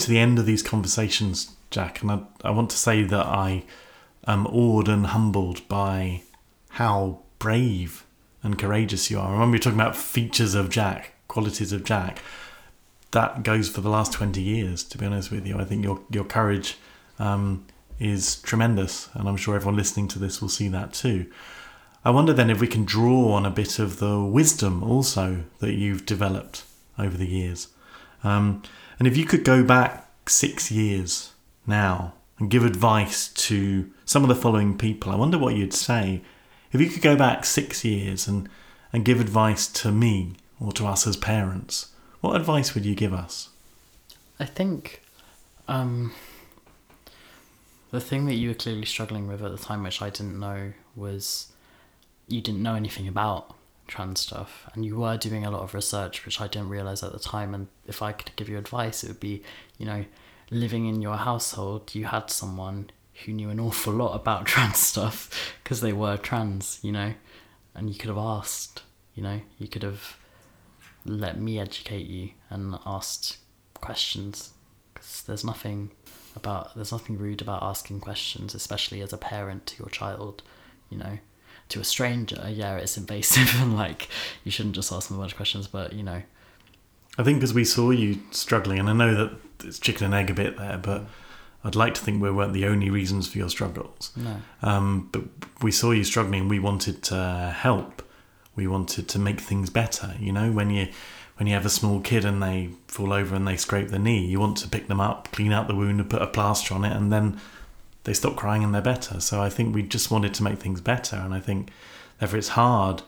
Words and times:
to 0.00 0.08
the 0.08 0.18
end 0.18 0.38
of 0.38 0.46
these 0.46 0.62
conversations, 0.62 1.56
Jack, 1.70 2.02
and 2.02 2.10
I, 2.10 2.20
I 2.44 2.50
want 2.50 2.70
to 2.70 2.76
say 2.76 3.02
that 3.02 3.26
I 3.26 3.64
am 4.26 4.46
awed 4.46 4.88
and 4.88 5.06
humbled 5.06 5.66
by 5.68 6.22
how 6.70 7.20
brave 7.38 8.04
and 8.42 8.58
courageous 8.58 9.10
you 9.10 9.18
are. 9.18 9.28
I 9.28 9.32
remember, 9.32 9.56
you're 9.56 9.62
talking 9.62 9.80
about 9.80 9.96
features 9.96 10.54
of 10.54 10.70
Jack, 10.70 11.14
qualities 11.28 11.72
of 11.72 11.84
Jack. 11.84 12.20
That 13.12 13.42
goes 13.42 13.68
for 13.68 13.80
the 13.80 13.90
last 13.90 14.12
20 14.12 14.40
years, 14.40 14.84
to 14.84 14.98
be 14.98 15.06
honest 15.06 15.30
with 15.30 15.46
you. 15.46 15.58
I 15.58 15.64
think 15.64 15.84
your, 15.84 16.00
your 16.10 16.24
courage 16.24 16.78
um, 17.18 17.66
is 17.98 18.40
tremendous, 18.42 19.08
and 19.14 19.28
I'm 19.28 19.36
sure 19.36 19.56
everyone 19.56 19.76
listening 19.76 20.08
to 20.08 20.18
this 20.18 20.40
will 20.40 20.48
see 20.48 20.68
that 20.68 20.92
too. 20.92 21.26
I 22.04 22.10
wonder 22.10 22.32
then 22.32 22.48
if 22.48 22.60
we 22.60 22.66
can 22.66 22.84
draw 22.84 23.32
on 23.32 23.44
a 23.44 23.50
bit 23.50 23.78
of 23.78 23.98
the 23.98 24.18
wisdom 24.20 24.82
also 24.82 25.44
that 25.58 25.74
you've 25.74 26.06
developed 26.06 26.64
over 26.98 27.16
the 27.16 27.26
years. 27.26 27.68
Um, 28.24 28.62
and 29.00 29.08
if 29.08 29.16
you 29.16 29.24
could 29.24 29.44
go 29.44 29.64
back 29.64 30.06
six 30.28 30.70
years 30.70 31.32
now 31.66 32.12
and 32.38 32.50
give 32.50 32.64
advice 32.64 33.28
to 33.28 33.90
some 34.04 34.22
of 34.22 34.28
the 34.28 34.34
following 34.34 34.76
people, 34.76 35.10
I 35.10 35.16
wonder 35.16 35.38
what 35.38 35.56
you'd 35.56 35.72
say. 35.72 36.20
If 36.70 36.82
you 36.82 36.88
could 36.88 37.00
go 37.00 37.16
back 37.16 37.46
six 37.46 37.82
years 37.82 38.28
and, 38.28 38.46
and 38.92 39.02
give 39.02 39.18
advice 39.18 39.66
to 39.68 39.90
me 39.90 40.34
or 40.60 40.70
to 40.72 40.86
us 40.86 41.06
as 41.06 41.16
parents, 41.16 41.92
what 42.20 42.36
advice 42.36 42.74
would 42.74 42.84
you 42.84 42.94
give 42.94 43.14
us? 43.14 43.48
I 44.38 44.44
think 44.44 45.00
um, 45.66 46.12
the 47.90 48.00
thing 48.02 48.26
that 48.26 48.34
you 48.34 48.48
were 48.48 48.54
clearly 48.54 48.84
struggling 48.84 49.26
with 49.26 49.42
at 49.42 49.50
the 49.50 49.58
time, 49.58 49.82
which 49.82 50.02
I 50.02 50.10
didn't 50.10 50.38
know, 50.38 50.74
was 50.94 51.50
you 52.28 52.42
didn't 52.42 52.62
know 52.62 52.74
anything 52.74 53.08
about 53.08 53.54
trans 53.90 54.20
stuff 54.20 54.68
and 54.72 54.84
you 54.84 54.96
were 54.96 55.16
doing 55.16 55.44
a 55.44 55.50
lot 55.50 55.62
of 55.62 55.74
research 55.74 56.24
which 56.24 56.40
I 56.40 56.46
didn't 56.46 56.68
realize 56.68 57.02
at 57.02 57.12
the 57.12 57.18
time 57.18 57.54
and 57.54 57.66
if 57.86 58.00
I 58.00 58.12
could 58.12 58.34
give 58.36 58.48
you 58.48 58.56
advice 58.56 59.04
it 59.04 59.08
would 59.08 59.20
be 59.20 59.42
you 59.76 59.84
know 59.84 60.04
living 60.50 60.86
in 60.86 61.02
your 61.02 61.16
household 61.16 61.94
you 61.94 62.06
had 62.06 62.30
someone 62.30 62.90
who 63.24 63.32
knew 63.32 63.50
an 63.50 63.60
awful 63.60 63.92
lot 63.92 64.14
about 64.14 64.46
trans 64.52 64.78
stuff 64.78 65.54
because 65.62 65.80
they 65.80 65.92
were 65.92 66.16
trans 66.16 66.78
you 66.82 66.92
know 66.92 67.14
and 67.74 67.90
you 67.90 67.96
could 67.96 68.08
have 68.08 68.18
asked 68.18 68.82
you 69.14 69.22
know 69.22 69.40
you 69.58 69.68
could 69.68 69.82
have 69.82 70.16
let 71.04 71.38
me 71.38 71.58
educate 71.58 72.06
you 72.06 72.30
and 72.48 72.76
asked 72.86 73.38
questions 73.74 74.52
because 74.92 75.22
there's 75.22 75.44
nothing 75.44 75.90
about 76.36 76.74
there's 76.74 76.92
nothing 76.92 77.18
rude 77.18 77.42
about 77.42 77.62
asking 77.62 78.00
questions 78.00 78.54
especially 78.54 79.00
as 79.00 79.12
a 79.12 79.18
parent 79.18 79.66
to 79.66 79.78
your 79.78 79.88
child 79.88 80.42
you 80.90 80.98
know 80.98 81.18
to 81.70 81.80
a 81.80 81.84
stranger, 81.84 82.46
yeah, 82.50 82.76
it's 82.76 82.96
invasive 82.96 83.54
and 83.60 83.76
like 83.76 84.08
you 84.44 84.50
shouldn't 84.50 84.74
just 84.74 84.92
ask 84.92 85.08
them 85.08 85.16
a 85.16 85.20
bunch 85.20 85.32
of 85.32 85.36
questions. 85.36 85.66
But 85.66 85.92
you 85.92 86.02
know, 86.02 86.22
I 87.18 87.22
think 87.22 87.38
because 87.38 87.54
we 87.54 87.64
saw 87.64 87.90
you 87.90 88.20
struggling, 88.30 88.78
and 88.78 88.88
I 88.88 88.92
know 88.92 89.14
that 89.14 89.36
it's 89.64 89.78
chicken 89.78 90.06
and 90.06 90.14
egg 90.14 90.30
a 90.30 90.34
bit 90.34 90.56
there, 90.56 90.78
but 90.78 91.06
I'd 91.64 91.76
like 91.76 91.94
to 91.94 92.00
think 92.00 92.22
we 92.22 92.30
weren't 92.30 92.52
the 92.52 92.66
only 92.66 92.90
reasons 92.90 93.28
for 93.28 93.38
your 93.38 93.50
struggles. 93.50 94.12
no, 94.16 94.36
Um, 94.62 95.08
but 95.12 95.24
we 95.62 95.70
saw 95.70 95.90
you 95.90 96.04
struggling. 96.04 96.48
We 96.48 96.58
wanted 96.58 97.02
to 97.04 97.54
help. 97.56 98.02
We 98.56 98.66
wanted 98.66 99.08
to 99.08 99.18
make 99.18 99.40
things 99.40 99.70
better. 99.70 100.14
You 100.18 100.32
know, 100.32 100.52
when 100.52 100.70
you 100.70 100.88
when 101.36 101.46
you 101.46 101.54
have 101.54 101.64
a 101.64 101.70
small 101.70 102.00
kid 102.00 102.24
and 102.24 102.42
they 102.42 102.68
fall 102.86 103.14
over 103.14 103.34
and 103.34 103.48
they 103.48 103.56
scrape 103.56 103.88
the 103.88 103.98
knee, 103.98 104.26
you 104.26 104.38
want 104.38 104.58
to 104.58 104.68
pick 104.68 104.88
them 104.88 105.00
up, 105.00 105.32
clean 105.32 105.52
out 105.52 105.68
the 105.68 105.74
wound, 105.74 105.98
and 105.98 106.10
put 106.10 106.20
a 106.20 106.26
plaster 106.26 106.74
on 106.74 106.84
it, 106.84 106.94
and 106.94 107.10
then 107.10 107.40
they 108.04 108.14
stop 108.14 108.36
crying 108.36 108.64
and 108.64 108.74
they're 108.74 108.82
better. 108.82 109.20
So 109.20 109.42
I 109.42 109.50
think 109.50 109.74
we 109.74 109.82
just 109.82 110.10
wanted 110.10 110.34
to 110.34 110.42
make 110.42 110.58
things 110.58 110.80
better, 110.80 111.16
and 111.16 111.34
I 111.34 111.40
think 111.40 111.70
therefore 112.18 112.38
it's 112.38 112.48
hard 112.48 113.02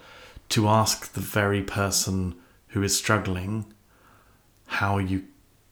to 0.51 0.69
ask 0.69 1.13
the 1.13 1.21
very 1.21 1.63
person 1.63 2.35
who 2.69 2.83
is 2.83 2.97
struggling 2.97 3.73
how 4.67 4.99
you 4.99 5.25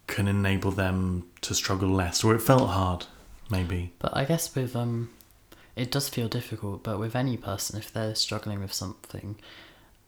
can 0.07 0.29
enable 0.29 0.71
them 0.71 1.29
to 1.41 1.55
struggle 1.55 1.89
less, 1.89 2.25
or 2.25 2.35
it 2.35 2.41
felt 2.41 2.71
hard, 2.71 3.07
maybe. 3.51 3.93
but 3.99 4.15
I 4.17 4.25
guess 4.25 4.55
with 4.55 4.75
um, 4.75 5.11
it 5.77 5.91
does 5.91 6.09
feel 6.09 6.29
difficult. 6.29 6.83
But 6.83 6.99
with 6.99 7.15
any 7.15 7.37
person, 7.37 7.79
if 7.79 7.93
they're 7.93 8.15
struggling 8.15 8.61
with 8.61 8.73
something, 8.73 9.37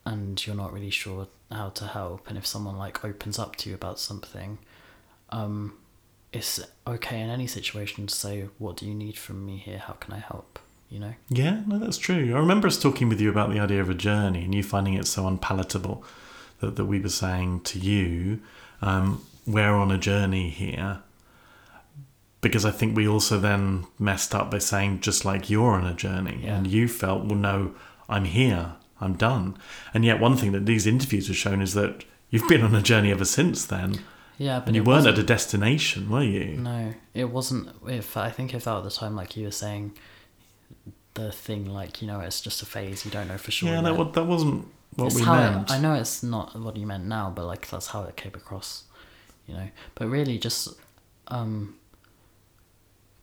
and 0.04 0.44
you're 0.44 0.56
not 0.56 0.72
really 0.72 0.90
sure 0.90 1.28
how 1.50 1.68
to 1.70 1.86
help, 1.86 2.28
and 2.28 2.36
if 2.36 2.46
someone 2.46 2.76
like 2.76 3.04
opens 3.04 3.38
up 3.38 3.56
to 3.56 3.68
you 3.68 3.74
about 3.74 3.98
something, 3.98 4.58
um, 5.30 5.78
it's 6.32 6.60
okay 6.86 7.20
in 7.20 7.30
any 7.30 7.46
situation 7.46 8.06
to 8.06 8.14
say, 8.14 8.48
"What 8.58 8.76
do 8.76 8.86
you 8.86 8.94
need 8.94 9.16
from 9.18 9.44
me 9.44 9.56
here? 9.58 9.78
How 9.78 9.94
can 9.94 10.14
I 10.14 10.18
help?" 10.18 10.58
You 10.90 10.98
know. 10.98 11.14
Yeah, 11.30 11.62
no, 11.66 11.78
that's 11.78 11.96
true. 11.96 12.34
I 12.34 12.38
remember 12.38 12.66
us 12.66 12.78
talking 12.78 13.08
with 13.08 13.20
you 13.20 13.30
about 13.30 13.50
the 13.50 13.60
idea 13.60 13.80
of 13.80 13.88
a 13.88 13.94
journey 13.94 14.44
and 14.44 14.54
you 14.54 14.62
finding 14.62 14.92
it 14.94 15.06
so 15.06 15.26
unpalatable 15.26 16.04
that, 16.60 16.76
that 16.76 16.84
we 16.84 17.00
were 17.00 17.08
saying 17.08 17.60
to 17.60 17.78
you, 17.78 18.40
um, 18.82 19.24
we're 19.46 19.72
on 19.72 19.90
a 19.90 19.98
journey 19.98 20.50
here. 20.50 21.00
Because 22.42 22.64
I 22.64 22.72
think 22.72 22.96
we 22.96 23.06
also 23.06 23.38
then 23.38 23.86
messed 23.98 24.34
up 24.34 24.50
by 24.50 24.58
saying, 24.58 25.00
just 25.00 25.24
like 25.24 25.48
you're 25.48 25.72
on 25.72 25.86
a 25.86 25.94
journey. 25.94 26.40
Yeah. 26.42 26.56
And 26.56 26.66
you 26.66 26.88
felt, 26.88 27.24
well, 27.24 27.36
no, 27.36 27.74
I'm 28.08 28.24
here, 28.24 28.74
I'm 29.00 29.14
done. 29.14 29.56
And 29.94 30.04
yet, 30.04 30.20
one 30.20 30.36
thing 30.36 30.52
that 30.52 30.66
these 30.66 30.86
interviews 30.86 31.28
have 31.28 31.36
shown 31.36 31.62
is 31.62 31.74
that 31.74 32.04
you've 32.30 32.48
been 32.48 32.62
on 32.62 32.74
a 32.74 32.82
journey 32.82 33.12
ever 33.12 33.24
since 33.24 33.64
then. 33.64 34.00
Yeah, 34.38 34.58
but 34.60 34.68
And 34.68 34.76
you 34.76 34.82
weren't 34.84 35.06
at 35.06 35.18
a 35.18 35.22
destination, 35.22 36.08
were 36.10 36.22
you? 36.22 36.56
No, 36.56 36.94
it 37.14 37.30
wasn't. 37.30 37.68
If 37.86 38.16
I 38.16 38.30
think 38.30 38.54
if 38.54 38.66
at 38.66 38.82
the 38.82 38.90
time, 38.90 39.14
like 39.14 39.36
you 39.36 39.44
were 39.44 39.50
saying, 39.50 39.92
the 41.14 41.30
thing 41.30 41.66
like 41.66 42.00
you 42.00 42.08
know 42.08 42.20
it's 42.20 42.40
just 42.40 42.62
a 42.62 42.66
phase. 42.66 43.04
You 43.04 43.10
don't 43.10 43.28
know 43.28 43.36
for 43.38 43.50
sure. 43.50 43.68
yeah, 43.68 43.80
that, 43.82 43.96
wa- 43.96 44.04
that 44.10 44.24
wasn't 44.24 44.66
what 44.96 45.06
It's 45.06 45.16
we 45.16 45.24
meant. 45.26 45.70
It, 45.70 45.72
I 45.74 45.78
know 45.78 45.94
it's 45.94 46.22
not 46.22 46.58
what 46.58 46.76
you 46.76 46.86
meant 46.86 47.04
now, 47.04 47.30
but 47.34 47.44
like 47.46 47.68
that's 47.68 47.88
how 47.88 48.02
it 48.04 48.16
came 48.16 48.32
across, 48.34 48.84
you 49.46 49.54
know. 49.54 49.68
But 49.94 50.08
really, 50.08 50.38
just 50.38 50.68
um, 51.28 51.76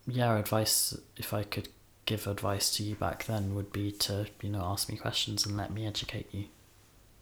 yeah, 0.07 0.37
advice. 0.37 0.97
If 1.17 1.33
I 1.33 1.43
could 1.43 1.69
give 2.05 2.27
advice 2.27 2.75
to 2.77 2.83
you 2.83 2.95
back 2.95 3.25
then, 3.25 3.55
would 3.55 3.71
be 3.71 3.91
to 3.91 4.27
you 4.41 4.49
know 4.49 4.61
ask 4.63 4.89
me 4.89 4.97
questions 4.97 5.45
and 5.45 5.57
let 5.57 5.71
me 5.71 5.85
educate 5.87 6.27
you, 6.31 6.45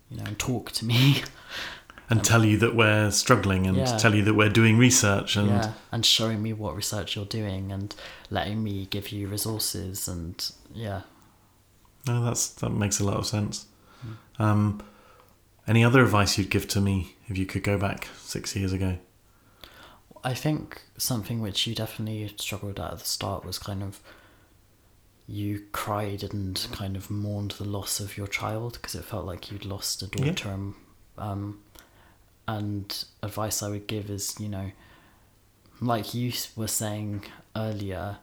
you 0.09 0.17
know, 0.17 0.23
and 0.25 0.37
talk 0.37 0.71
to 0.73 0.85
me. 0.85 1.23
and 2.09 2.23
tell 2.23 2.45
you 2.45 2.57
that 2.57 2.73
we're 2.75 3.11
struggling 3.11 3.67
and 3.67 3.77
Yeah. 3.77 3.97
tell 3.97 4.15
you 4.15 4.23
that 4.23 4.33
we're 4.33 4.49
doing 4.49 4.77
research 4.77 5.35
and 5.35 5.49
yeah, 5.49 5.73
and 5.91 6.05
showing 6.05 6.41
me 6.41 6.53
what 6.53 6.75
research 6.75 7.15
you're 7.15 7.25
doing 7.25 7.71
and 7.71 7.93
letting 8.29 8.63
me 8.63 8.85
give 8.89 9.09
you 9.11 9.27
resources 9.27 10.07
and 10.07 10.51
yeah. 10.73 11.01
no 12.07 12.23
that's 12.23 12.47
that 12.49 12.69
makes 12.69 12.99
a 12.99 13.03
lot 13.03 13.17
of 13.17 13.25
sense 13.25 13.65
um 14.39 14.81
any 15.67 15.83
other 15.83 16.01
advice 16.01 16.37
you'd 16.37 16.49
give 16.49 16.67
to 16.69 16.79
me 16.79 17.15
if 17.27 17.37
you 17.37 17.45
could 17.45 17.63
go 17.63 17.77
back 17.77 18.07
six 18.21 18.55
years 18.55 18.71
ago 18.71 18.97
I 20.23 20.33
think 20.33 20.81
something 20.97 21.41
which 21.41 21.67
you 21.67 21.75
definitely 21.75 22.33
struggled 22.37 22.79
at 22.79 22.91
at 22.93 22.99
the 22.99 23.05
start 23.05 23.45
was 23.45 23.59
kind 23.59 23.83
of 23.83 23.99
you 25.27 25.63
cried 25.73 26.23
and 26.23 26.67
kind 26.71 26.95
of 26.95 27.09
mourned 27.11 27.51
the 27.51 27.65
loss 27.65 27.99
of 27.99 28.17
your 28.17 28.27
child 28.27 28.73
because 28.73 28.95
it 28.95 29.03
felt 29.03 29.25
like 29.25 29.51
you'd 29.51 29.65
lost 29.65 30.01
a 30.01 30.05
Yeah. 30.07 30.25
daughter. 30.31 30.49
And, 30.49 30.73
um, 31.17 31.59
and 32.47 33.05
advice 33.21 33.61
I 33.61 33.69
would 33.69 33.87
give 33.87 34.09
is, 34.09 34.35
you 34.39 34.49
know, 34.49 34.71
like 35.81 36.13
you 36.13 36.31
were 36.55 36.67
saying 36.67 37.25
earlier, 37.55 38.17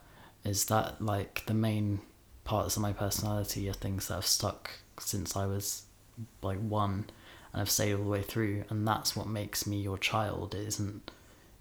is 0.44 0.66
that 0.66 1.00
like 1.00 1.44
the 1.46 1.54
main 1.54 2.00
parts 2.44 2.76
of 2.76 2.82
my 2.82 2.92
personality 2.92 3.68
are 3.68 3.74
things 3.74 4.09
that 4.09 4.15
have 4.15 4.26
stuck 4.26 4.71
since 4.98 5.36
I 5.36 5.47
was 5.47 5.82
like 6.42 6.59
one 6.59 7.06
and 7.53 7.60
have 7.60 7.71
stayed 7.71 7.94
all 7.94 8.04
the 8.04 8.10
way 8.10 8.22
through, 8.22 8.65
and 8.68 8.86
that's 8.86 9.15
what 9.15 9.28
makes 9.28 9.66
me 9.66 9.80
your 9.80 9.98
child. 9.98 10.54
It 10.54 10.66
isn't 10.68 11.10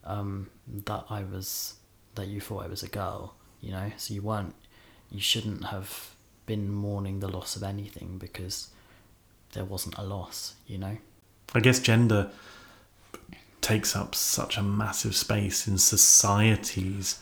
um, 0.04 0.50
that 0.68 1.06
I 1.10 1.24
was 1.24 1.76
that 2.16 2.28
you 2.28 2.42
thought 2.42 2.66
I 2.66 2.68
was 2.68 2.84
a 2.84 2.88
girl, 2.88 3.36
you 3.62 3.72
know. 3.72 3.92
So 3.98 4.14
you 4.14 4.22
weren't, 4.22 4.56
you 5.12 5.20
shouldn't 5.20 5.66
have 5.66 6.16
been 6.46 6.72
mourning 6.72 7.20
the 7.20 7.28
loss 7.28 7.56
of 7.56 7.64
anything 7.64 8.18
because 8.18 8.70
there 9.54 9.66
wasn't 9.66 9.98
a 9.98 10.04
loss, 10.04 10.56
you 10.68 10.78
know. 10.78 10.98
I 11.54 11.60
guess 11.60 11.80
gender 11.80 12.30
takes 13.62 13.96
up 13.96 14.14
such 14.14 14.58
a 14.58 14.62
massive 14.62 15.16
space 15.16 15.68
in 15.68 15.78
society's 15.78 17.20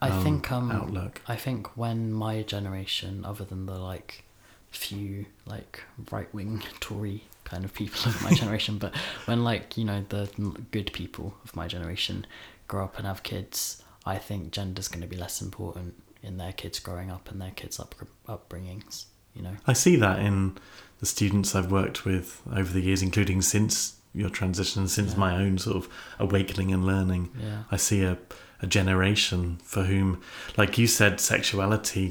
I 0.00 0.10
um, 0.10 0.22
think 0.22 0.52
um, 0.52 0.70
outlook 0.70 1.22
I 1.26 1.36
think 1.36 1.76
when 1.76 2.12
my 2.12 2.42
generation, 2.42 3.24
other 3.24 3.44
than 3.44 3.64
the 3.66 3.78
like 3.78 4.24
few 4.70 5.26
like 5.46 5.82
right 6.10 6.32
wing 6.34 6.62
Tory 6.80 7.24
kind 7.44 7.64
of 7.64 7.72
people 7.72 8.10
of 8.10 8.22
my 8.22 8.30
generation, 8.34 8.76
but 8.76 8.94
when 9.24 9.44
like 9.44 9.78
you 9.78 9.84
know 9.84 10.04
the 10.08 10.28
good 10.70 10.92
people 10.92 11.34
of 11.44 11.56
my 11.56 11.68
generation 11.68 12.26
grow 12.68 12.84
up 12.84 12.98
and 12.98 13.06
have 13.06 13.22
kids, 13.22 13.82
I 14.04 14.18
think 14.18 14.50
gender's 14.50 14.88
going 14.88 15.02
to 15.02 15.06
be 15.08 15.16
less 15.16 15.40
important 15.40 15.94
in 16.22 16.36
their 16.36 16.52
kids 16.52 16.78
growing 16.80 17.10
up 17.10 17.30
and 17.30 17.40
their 17.40 17.52
kids' 17.52 17.80
up 17.80 17.94
upbringings. 18.28 19.06
You 19.34 19.42
know. 19.42 19.56
i 19.66 19.72
see 19.72 19.96
that 19.96 20.20
in 20.20 20.56
the 21.04 21.08
students 21.08 21.54
i've 21.54 21.70
worked 21.70 22.06
with 22.06 22.40
over 22.60 22.72
the 22.72 22.80
years 22.80 23.02
including 23.02 23.42
since 23.42 23.96
your 24.14 24.30
transition 24.30 24.88
since 24.88 25.12
Yeah. 25.12 25.18
my 25.18 25.36
own 25.36 25.58
sort 25.58 25.76
of 25.76 25.88
awakening 26.18 26.72
and 26.72 26.82
learning 26.86 27.30
Yeah. 27.38 27.64
I 27.70 27.76
see 27.76 28.02
a, 28.04 28.16
a 28.62 28.66
generation 28.66 29.58
for 29.64 29.82
whom, 29.82 30.22
like 30.56 30.78
you 30.78 30.86
said, 30.86 31.20
sexuality, 31.20 32.06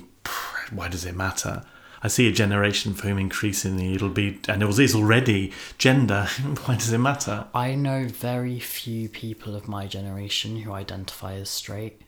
why 0.77 0.89
does 0.89 1.05
it 1.05 1.15
matter? 1.15 1.63
I 2.03 2.09
see 2.09 2.27
a 2.27 2.31
generation 2.33 2.93
for 2.93 3.07
whom 3.07 3.17
increasingly 3.17 3.93
it'll 3.95 4.09
be, 4.09 4.27
and 4.49 4.61
it 4.61 4.65
was 4.65 4.77
is 4.79 4.93
already 4.93 5.53
gender. 5.77 6.27
Why 6.65 6.75
does 6.75 6.91
it 6.91 6.97
matter? 6.97 7.47
I 7.55 7.75
know 7.75 8.07
very 8.09 8.59
few 8.59 9.07
people 9.07 9.55
of 9.55 9.69
my 9.69 9.87
generation 9.87 10.57
who 10.57 10.73
identify 10.73 11.35
as 11.35 11.49
straight. 11.49 12.01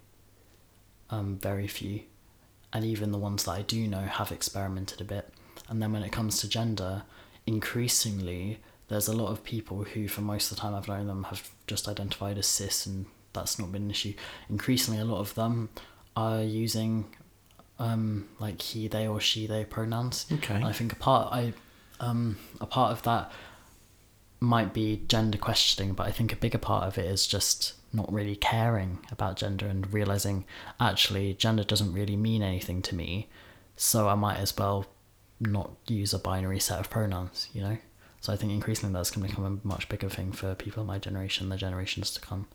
Um, 1.09 1.37
very 1.37 1.67
few. 1.67 2.01
And 2.73 2.83
even 2.83 3.11
the 3.13 3.17
ones 3.29 3.45
that 3.45 3.51
I 3.51 3.61
do 3.61 3.87
know 3.87 4.01
have 4.01 4.33
experimented 4.33 4.99
a 4.99 5.05
bit. 5.05 5.33
And 5.69 5.81
then 5.81 5.91
when 5.91 6.03
it 6.03 6.11
comes 6.11 6.39
to 6.41 6.49
gender, 6.49 7.03
increasingly 7.47 8.59
there's 8.87 9.07
a 9.07 9.13
lot 9.13 9.31
of 9.31 9.43
people 9.43 9.83
who, 9.83 10.07
for 10.07 10.21
most 10.21 10.51
of 10.51 10.57
the 10.57 10.61
time 10.61 10.75
I've 10.75 10.87
known 10.87 11.07
them, 11.07 11.23
have 11.25 11.49
just 11.65 11.87
identified 11.87 12.37
as 12.37 12.45
cis, 12.45 12.85
and 12.85 13.07
that's 13.33 13.57
not 13.57 13.71
been 13.71 13.83
an 13.83 13.91
issue. 13.91 14.13
Increasingly, 14.49 14.99
a 14.99 15.05
lot 15.05 15.19
of 15.19 15.33
them 15.33 15.69
are 16.15 16.43
using 16.43 17.05
um, 17.79 18.29
like 18.39 18.61
he, 18.61 18.87
they, 18.87 19.07
or 19.07 19.19
she, 19.19 19.47
they 19.47 19.65
pronouns. 19.65 20.27
Okay. 20.31 20.53
And 20.53 20.65
I 20.65 20.71
think 20.71 20.93
a 20.93 20.95
part 20.95 21.33
I, 21.33 21.53
um, 21.99 22.37
a 22.61 22.65
part 22.65 22.91
of 22.91 23.01
that 23.03 23.31
might 24.39 24.73
be 24.73 25.03
gender 25.07 25.37
questioning, 25.37 25.93
but 25.93 26.07
I 26.07 26.11
think 26.11 26.31
a 26.31 26.35
bigger 26.35 26.57
part 26.57 26.83
of 26.83 26.97
it 26.97 27.05
is 27.05 27.25
just 27.25 27.73
not 27.91 28.11
really 28.11 28.35
caring 28.35 28.99
about 29.11 29.37
gender 29.37 29.65
and 29.65 29.91
realizing 29.91 30.45
actually 30.79 31.33
gender 31.33 31.63
doesn't 31.63 31.93
really 31.93 32.15
mean 32.15 32.43
anything 32.43 32.81
to 32.83 32.95
me, 32.95 33.29
so 33.75 34.07
I 34.07 34.15
might 34.15 34.37
as 34.37 34.55
well 34.55 34.85
not 35.39 35.71
use 35.87 36.13
a 36.13 36.19
binary 36.19 36.59
set 36.59 36.79
of 36.79 36.89
pronouns, 36.89 37.49
you 37.53 37.61
know? 37.61 37.77
So 38.21 38.33
I 38.33 38.37
think 38.37 38.51
increasingly 38.51 38.93
that's 38.93 39.11
going 39.11 39.27
to 39.27 39.29
become 39.29 39.61
a 39.63 39.67
much 39.67 39.87
bigger 39.87 40.09
thing 40.09 40.31
for 40.31 40.55
people 40.55 40.81
of 40.81 40.87
my 40.87 40.97
generation, 40.97 41.49
the 41.49 41.57
generations 41.57 42.11
to 42.11 42.21
come. 42.21 42.47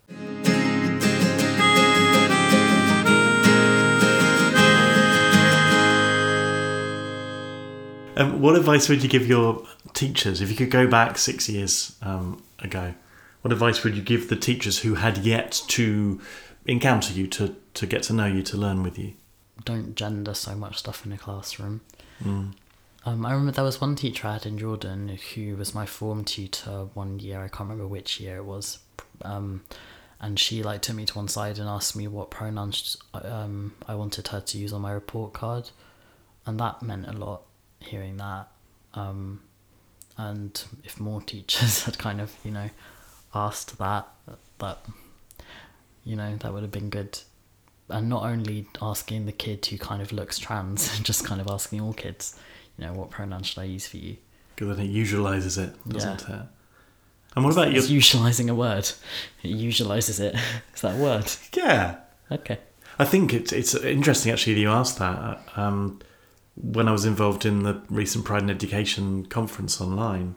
Um, 8.17 8.43
what 8.43 8.56
advice 8.56 8.88
would 8.88 9.03
you 9.03 9.09
give 9.09 9.26
your 9.26 9.65
teachers 9.94 10.43
if 10.43 10.50
you 10.50 10.56
could 10.56 10.71
go 10.71 10.87
back 10.87 11.17
six 11.17 11.49
years 11.49 11.97
um, 12.03 12.43
ago? 12.59 12.94
What 13.43 13.53
advice 13.53 13.83
would 13.85 13.94
you 13.94 14.03
give 14.03 14.29
the 14.29 14.37
teachers 14.37 14.81
who 14.81 14.97
had 14.97 15.19
yet 15.19 15.62
to 15.69 16.21
encounter 16.67 17.15
you, 17.15 17.26
to, 17.29 17.56
to 17.75 17.87
get 17.87 18.03
to 18.05 18.12
know 18.12 18.26
you, 18.26 18.43
to 18.43 18.56
learn 18.56 18.83
with 18.83 18.99
you? 18.99 19.15
Don't 19.65 19.94
gender 19.94 20.35
so 20.35 20.55
much 20.55 20.79
stuff 20.79 21.05
in 21.05 21.12
the 21.12 21.17
classroom. 21.17 21.81
Mm. 22.23 22.53
Um, 23.06 23.25
I 23.25 23.31
remember 23.31 23.52
there 23.52 23.64
was 23.64 23.81
one 23.81 23.97
teacher 23.97 24.29
I 24.29 24.35
had 24.35 24.47
in 24.47 24.58
Jordan 24.58 25.19
who 25.35 25.56
was 25.56 25.75
my 25.75 25.87
form 25.87 26.25
tutor 26.25 26.88
one 26.93 27.19
year. 27.19 27.41
I 27.41 27.49
can't 27.49 27.70
remember 27.70 27.87
which 27.87 28.20
year 28.20 28.37
it 28.37 28.44
was. 28.44 28.81
Um, 29.23 29.62
and 30.20 30.38
she 30.38 30.62
like 30.62 30.82
took 30.82 30.97
me 30.97 31.06
to 31.06 31.14
one 31.14 31.29
side 31.29 31.58
and 31.58 31.67
asked 31.67 31.97
me 31.97 32.06
what 32.06 32.31
pronouns 32.31 32.99
um, 33.14 33.75
I 33.88 33.94
wanted 33.94 34.29
her 34.29 34.41
to 34.41 34.58
use 34.58 34.73
on 34.73 34.82
my 34.82 34.93
report 34.93 35.32
card, 35.32 35.70
and 36.44 36.61
that 36.61 36.82
meant 36.82 37.08
a 37.08 37.12
lot. 37.12 37.43
Hearing 37.81 38.19
that, 38.19 38.49
um, 38.93 39.41
and 40.19 40.62
if 40.85 41.00
more 41.00 41.23
teachers 41.26 41.85
had 41.85 41.99
kind 41.99 42.20
of 42.20 42.35
you 42.44 42.50
know 42.50 42.69
asked 43.35 43.79
that, 43.79 44.08
that 44.58 44.85
you 46.05 46.17
know 46.17 46.37
that 46.37 46.52
would 46.52 46.62
have 46.62 46.73
been 46.73 46.91
good. 46.91 47.19
And 47.88 48.08
not 48.11 48.25
only 48.25 48.69
asking 48.81 49.25
the 49.26 49.32
kid 49.32 49.64
who 49.67 49.79
kind 49.79 50.02
of 50.02 50.12
looks 50.12 50.38
trans, 50.38 50.94
and 50.94 51.05
just 51.06 51.25
kind 51.25 51.41
of 51.41 51.49
asking 51.49 51.81
all 51.81 51.94
kids 51.94 52.38
you 52.81 52.87
know, 52.87 52.93
what 52.94 53.11
pronoun 53.11 53.43
should 53.43 53.59
I 53.59 53.65
use 53.65 53.87
for 53.87 53.99
you? 53.99 54.17
Because 54.56 54.77
then 54.77 54.87
it 54.87 54.93
usualizes 54.93 55.59
it, 55.62 55.75
doesn't 55.88 56.25
Yeah. 56.29 56.37
it? 56.43 56.47
And 57.37 57.44
what 57.44 57.53
about 57.53 57.69
your? 57.73 57.79
It's 57.82 57.91
usualizing 58.03 58.49
a 58.50 58.55
word. 58.55 58.91
It 59.43 59.49
usualizes 59.50 60.19
it. 60.21 60.35
Is 60.75 60.81
that 60.81 60.97
word? 60.97 61.31
Yeah, 61.56 61.97
Okay. 62.31 62.59
I 62.99 63.05
think 63.05 63.32
it's 63.32 63.53
it's 63.53 63.75
interesting 63.75 64.31
actually 64.32 64.55
that 64.55 64.61
you 64.61 64.71
asked 64.71 64.99
that. 64.99 65.41
Um, 65.56 66.00
when 66.56 66.87
I 66.88 66.93
was 66.93 67.05
involved 67.06 67.47
in 67.47 67.62
the 67.62 67.81
recent 67.88 68.25
Pride 68.27 68.43
in 68.43 68.50
Education 68.50 69.25
conference 69.26 69.81
online, 69.81 70.37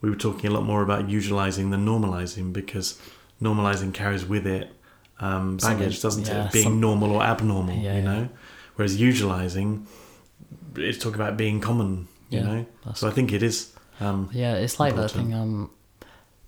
we 0.00 0.10
were 0.10 0.16
talking 0.16 0.50
a 0.50 0.52
lot 0.52 0.64
more 0.64 0.82
about 0.82 1.06
usualizing 1.08 1.70
than 1.70 1.86
normalizing 1.86 2.52
because 2.52 2.98
normalizing 3.40 3.94
carries 3.94 4.24
with 4.26 4.46
it 4.46 4.72
um, 5.20 5.56
baggage, 5.58 6.02
doesn't 6.02 6.26
yeah, 6.26 6.46
it? 6.46 6.52
Being 6.52 6.64
some- 6.64 6.80
normal 6.80 7.12
or 7.12 7.22
abnormal, 7.22 7.76
Yeah, 7.76 7.96
you 7.96 8.02
yeah. 8.02 8.12
know. 8.14 8.28
Whereas 8.74 8.98
usualizing, 9.00 9.84
it's 10.76 10.98
talking 10.98 11.20
about 11.20 11.36
being 11.36 11.60
common, 11.60 12.08
you 12.28 12.38
Yeah, 12.40 12.44
know. 12.46 12.66
So 12.94 13.08
I 13.08 13.10
think 13.10 13.32
it 13.32 13.42
is. 13.42 13.72
Um, 14.00 14.30
Yeah, 14.32 14.54
it's 14.54 14.78
like 14.80 14.96
that 14.96 15.10
thing. 15.10 15.34
Um, 15.34 15.70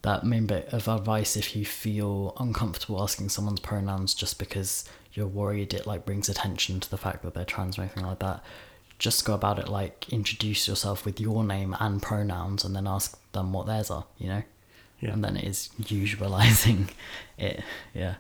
that 0.03 0.25
main 0.25 0.47
bit 0.47 0.69
of 0.73 0.89
advice 0.89 1.37
if 1.37 1.55
you 1.55 1.65
feel 1.65 2.35
uncomfortable 2.41 3.01
asking 3.03 3.29
someone's 3.29 3.61
pronouns 3.61 4.15
just 4.15 4.37
because 4.39 4.85
you're 5.13 5.29
worried 5.29 5.73
it 5.75 5.87
like 5.87 6.05
brings 6.05 6.29
attention 6.29 6.81
to 6.81 6.91
the 6.91 6.97
fact 6.97 7.23
that 7.23 7.35
they're 7.35 7.45
trans 7.45 7.79
or 7.79 7.83
anything 7.83 8.05
like 8.05 8.19
that. 8.19 8.43
Just 8.99 9.25
go 9.25 9.35
about 9.35 9.59
it 9.59 9.69
like 9.69 10.09
introduce 10.13 10.67
yourself 10.67 11.05
with 11.05 11.21
your 11.21 11.45
name 11.45 11.77
and 11.81 12.01
pronouns, 12.03 12.65
and 12.65 12.75
then 12.75 12.87
ask 12.87 13.19
them 13.33 13.53
what 13.53 13.67
theirs 13.67 13.91
are. 13.91 14.07
You 14.19 14.29
know, 14.29 14.43
yeah. 15.01 15.13
and 15.13 15.25
then 15.25 15.37
it 15.37 15.45
is 15.45 15.71
usualizing 15.83 16.89
it. 17.39 17.63
Yeah. 17.95 18.15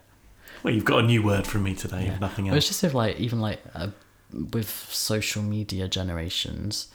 Well, 0.62 0.74
you've 0.74 0.84
got 0.84 1.00
a 1.04 1.06
new 1.06 1.22
word 1.22 1.46
from 1.46 1.62
me 1.64 1.74
today, 1.74 2.06
Yeah. 2.06 2.14
if 2.14 2.20
nothing 2.20 2.46
Well, 2.46 2.54
it's 2.56 2.66
just 2.68 2.84
if 2.84 2.94
like 2.94 3.18
even 3.18 3.40
like 3.40 3.60
uh, 3.74 3.88
with 4.32 4.68
social 4.90 5.42
media 5.42 5.88
generations, 5.88 6.88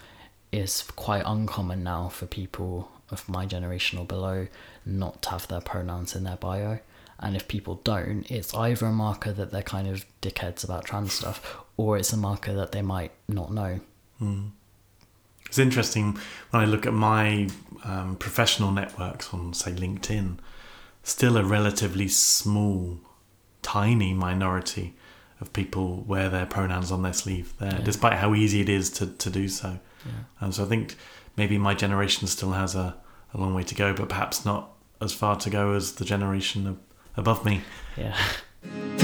it's 0.51 0.83
quite 0.91 1.23
uncommon 1.25 1.83
now 1.83 2.09
for 2.09 2.25
people 2.25 2.91
of 3.09 3.27
my 3.29 3.45
generation 3.45 3.99
or 3.99 4.05
below 4.05 4.47
not 4.85 5.21
to 5.23 5.29
have 5.29 5.47
their 5.47 5.61
pronouns 5.61 6.15
in 6.15 6.23
their 6.23 6.37
bio. 6.37 6.79
And 7.19 7.35
if 7.35 7.47
people 7.47 7.81
don't, 7.83 8.29
it's 8.29 8.53
either 8.53 8.85
a 8.85 8.91
marker 8.91 9.31
that 9.33 9.51
they're 9.51 9.63
kind 9.63 9.87
of 9.87 10.05
dickheads 10.21 10.63
about 10.63 10.85
trans 10.85 11.13
stuff, 11.13 11.57
or 11.75 11.97
it's 11.97 12.13
a 12.13 12.17
marker 12.17 12.53
that 12.53 12.71
they 12.71 12.81
might 12.81 13.11
not 13.27 13.51
know. 13.51 13.79
It's 15.47 15.57
interesting 15.57 16.17
when 16.51 16.61
I 16.61 16.65
look 16.65 16.85
at 16.85 16.93
my 16.93 17.49
um, 17.83 18.17
professional 18.17 18.71
networks 18.71 19.33
on, 19.33 19.53
say, 19.53 19.71
LinkedIn, 19.71 20.37
still 21.03 21.37
a 21.37 21.43
relatively 21.43 22.07
small, 22.07 22.99
tiny 23.61 24.13
minority 24.13 24.93
of 25.39 25.53
people 25.53 26.03
wear 26.07 26.29
their 26.29 26.45
pronouns 26.45 26.91
on 26.91 27.01
their 27.03 27.13
sleeve 27.13 27.53
there, 27.59 27.73
Yeah. 27.73 27.81
despite 27.83 28.13
how 28.13 28.33
easy 28.35 28.61
it 28.61 28.69
is 28.69 28.89
to, 28.91 29.07
to 29.07 29.29
do 29.29 29.47
so. 29.47 29.79
Yeah. 30.05 30.11
And 30.39 30.53
so 30.55 30.63
I 30.63 30.67
think 30.67 30.95
maybe 31.35 31.57
my 31.57 31.73
generation 31.73 32.27
still 32.27 32.51
has 32.53 32.75
a, 32.75 32.95
a 33.33 33.37
long 33.37 33.53
way 33.53 33.63
to 33.63 33.75
go, 33.75 33.93
but 33.93 34.09
perhaps 34.09 34.45
not 34.45 34.71
as 35.01 35.13
far 35.13 35.35
to 35.37 35.49
go 35.49 35.73
as 35.73 35.93
the 35.93 36.05
generation 36.05 36.67
ab- 36.67 36.79
above 37.17 37.45
me. 37.45 37.61
Yeah. 37.95 38.15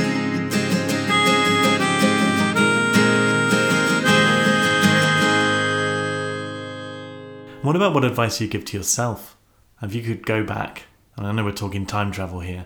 What 7.61 7.77
about 7.77 7.93
what 7.93 8.03
advice 8.03 8.41
you 8.41 8.47
give 8.49 8.65
to 8.65 8.77
yourself? 8.77 9.37
If 9.81 9.95
you 9.95 10.01
could 10.01 10.25
go 10.25 10.43
back, 10.43 10.83
and 11.15 11.25
I 11.25 11.31
know 11.31 11.45
we're 11.45 11.53
talking 11.53 11.85
time 11.85 12.11
travel 12.11 12.41
here, 12.41 12.65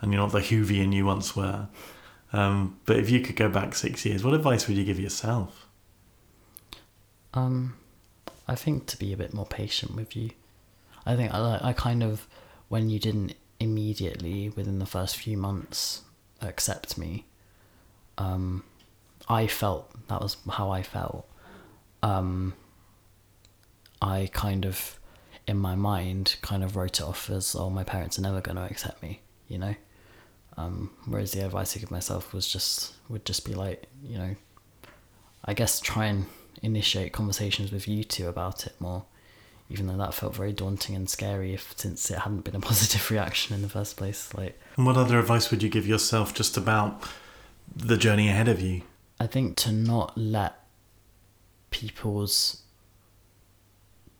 and 0.00 0.12
you're 0.12 0.20
not 0.20 0.32
the 0.32 0.40
Whovian 0.40 0.92
you 0.92 1.06
once 1.06 1.34
were, 1.34 1.68
um, 2.32 2.78
but 2.84 2.98
if 2.98 3.10
you 3.10 3.20
could 3.20 3.36
go 3.36 3.48
back 3.48 3.74
six 3.74 4.04
years, 4.04 4.24
what 4.24 4.34
advice 4.34 4.66
would 4.68 4.76
you 4.76 4.84
give 4.84 4.98
yourself? 4.98 5.66
Um, 7.34 7.76
I 8.48 8.54
think 8.54 8.86
to 8.86 8.98
be 8.98 9.12
a 9.12 9.16
bit 9.16 9.34
more 9.34 9.46
patient 9.46 9.94
with 9.94 10.16
you. 10.16 10.30
I 11.04 11.16
think 11.16 11.32
I 11.32 11.60
I 11.62 11.72
kind 11.72 12.02
of 12.02 12.26
when 12.68 12.90
you 12.90 12.98
didn't 12.98 13.34
immediately 13.60 14.50
within 14.50 14.78
the 14.78 14.86
first 14.86 15.16
few 15.16 15.36
months 15.36 16.02
accept 16.42 16.98
me. 16.98 17.26
Um, 18.18 18.64
I 19.28 19.46
felt 19.46 19.90
that 20.08 20.20
was 20.20 20.36
how 20.50 20.70
I 20.70 20.82
felt. 20.82 21.28
Um, 22.02 22.54
I 24.00 24.30
kind 24.32 24.64
of 24.64 24.98
in 25.46 25.56
my 25.56 25.74
mind 25.74 26.36
kind 26.42 26.64
of 26.64 26.76
wrote 26.76 27.00
it 27.00 27.04
off 27.04 27.30
as 27.30 27.54
oh 27.54 27.70
my 27.70 27.84
parents 27.84 28.18
are 28.18 28.22
never 28.22 28.40
going 28.40 28.56
to 28.56 28.64
accept 28.64 29.02
me, 29.02 29.20
you 29.48 29.58
know. 29.58 29.74
Um, 30.58 30.90
whereas 31.04 31.32
the 31.32 31.44
advice 31.44 31.76
I 31.76 31.80
give 31.80 31.90
myself 31.90 32.32
was 32.32 32.48
just 32.48 32.94
would 33.08 33.24
just 33.26 33.44
be 33.44 33.54
like 33.54 33.86
you 34.02 34.16
know 34.16 34.36
I 35.44 35.54
guess 35.54 35.80
try 35.80 36.06
and 36.06 36.26
initiate 36.62 37.12
conversations 37.12 37.70
with 37.70 37.86
you 37.86 38.02
two 38.04 38.28
about 38.28 38.66
it 38.66 38.74
more, 38.80 39.04
even 39.68 39.86
though 39.86 39.96
that 39.96 40.14
felt 40.14 40.34
very 40.34 40.52
daunting 40.52 40.96
and 40.96 41.08
scary 41.08 41.54
if 41.54 41.74
since 41.76 42.10
it 42.10 42.18
hadn't 42.18 42.44
been 42.44 42.56
a 42.56 42.60
positive 42.72 43.10
reaction 43.10 43.54
in 43.54 43.62
the 43.62 43.68
first 43.68 43.96
place. 43.96 44.32
Like 44.34 44.58
And 44.76 44.86
what 44.86 44.96
other 44.96 45.18
advice 45.18 45.50
would 45.50 45.62
you 45.62 45.68
give 45.68 45.86
yourself 45.86 46.34
just 46.34 46.56
about 46.56 47.02
the 47.74 47.96
journey 47.96 48.28
ahead 48.28 48.48
of 48.48 48.60
you? 48.60 48.82
I 49.20 49.26
think 49.26 49.56
to 49.58 49.72
not 49.72 50.16
let 50.16 50.60
people's 51.70 52.62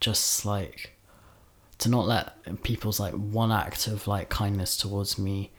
just 0.00 0.44
like 0.44 0.92
to 1.78 1.88
not 1.88 2.06
let 2.06 2.62
people's 2.62 3.00
like 3.00 3.14
one 3.14 3.50
act 3.52 3.86
of 3.86 4.06
like 4.06 4.28
kindness 4.28 4.76
towards 4.76 5.18
me 5.18 5.52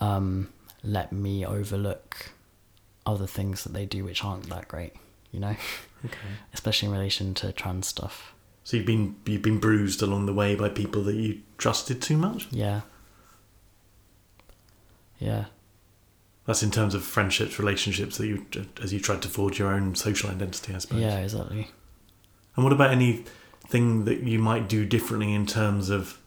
um 0.00 0.48
let 0.82 1.12
me 1.12 1.44
overlook 1.44 2.32
other 3.06 3.26
things 3.26 3.64
that 3.64 3.72
they 3.72 3.86
do 3.86 4.04
which 4.04 4.24
aren't 4.24 4.48
that 4.48 4.68
great, 4.68 4.92
you 5.32 5.40
know? 5.40 5.56
Okay. 6.02 6.16
Especially 6.54 6.88
in 6.88 6.94
relation 6.94 7.34
to 7.34 7.52
trans 7.52 7.86
stuff. 7.86 8.32
So 8.64 8.78
you've 8.78 8.86
been 8.86 9.16
you've 9.26 9.42
been 9.42 9.58
bruised 9.58 10.00
along 10.00 10.24
the 10.24 10.32
way 10.32 10.54
by 10.54 10.70
people 10.70 11.02
that 11.02 11.14
you 11.14 11.42
trusted 11.58 12.00
too 12.00 12.16
much. 12.16 12.48
Yeah. 12.50 12.80
Yeah. 15.18 15.44
That's 16.46 16.62
in 16.62 16.70
terms 16.70 16.94
of 16.94 17.02
friendships, 17.02 17.58
relationships 17.58 18.16
that 18.16 18.26
you 18.26 18.46
as 18.82 18.92
you 18.94 18.98
tried 18.98 19.20
to 19.22 19.28
forge 19.28 19.58
your 19.58 19.68
own 19.74 19.94
social 19.94 20.30
identity, 20.30 20.74
I 20.74 20.78
suppose. 20.78 21.00
Yeah, 21.00 21.18
exactly. 21.18 21.68
And 22.56 22.64
what 22.64 22.72
about 22.72 22.90
anything 22.90 24.06
that 24.06 24.22
you 24.22 24.38
might 24.38 24.68
do 24.68 24.86
differently 24.86 25.34
in 25.34 25.46
terms 25.46 25.90
of 25.90 26.18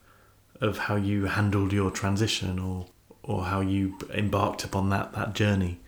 of 0.61 0.77
how 0.77 0.95
you 0.95 1.25
handled 1.25 1.73
your 1.73 1.89
transition 1.89 2.59
or 2.59 2.85
or 3.23 3.45
how 3.45 3.61
you 3.61 3.97
embarked 4.13 4.63
upon 4.63 4.89
that 4.89 5.13
that 5.13 5.33
journey? 5.33 5.79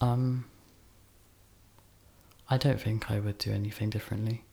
Um, 0.00 0.44
I 2.50 2.58
don't 2.58 2.80
think 2.80 3.10
I 3.10 3.20
would 3.20 3.38
do 3.38 3.52
anything 3.52 3.90
differently. 3.90 4.44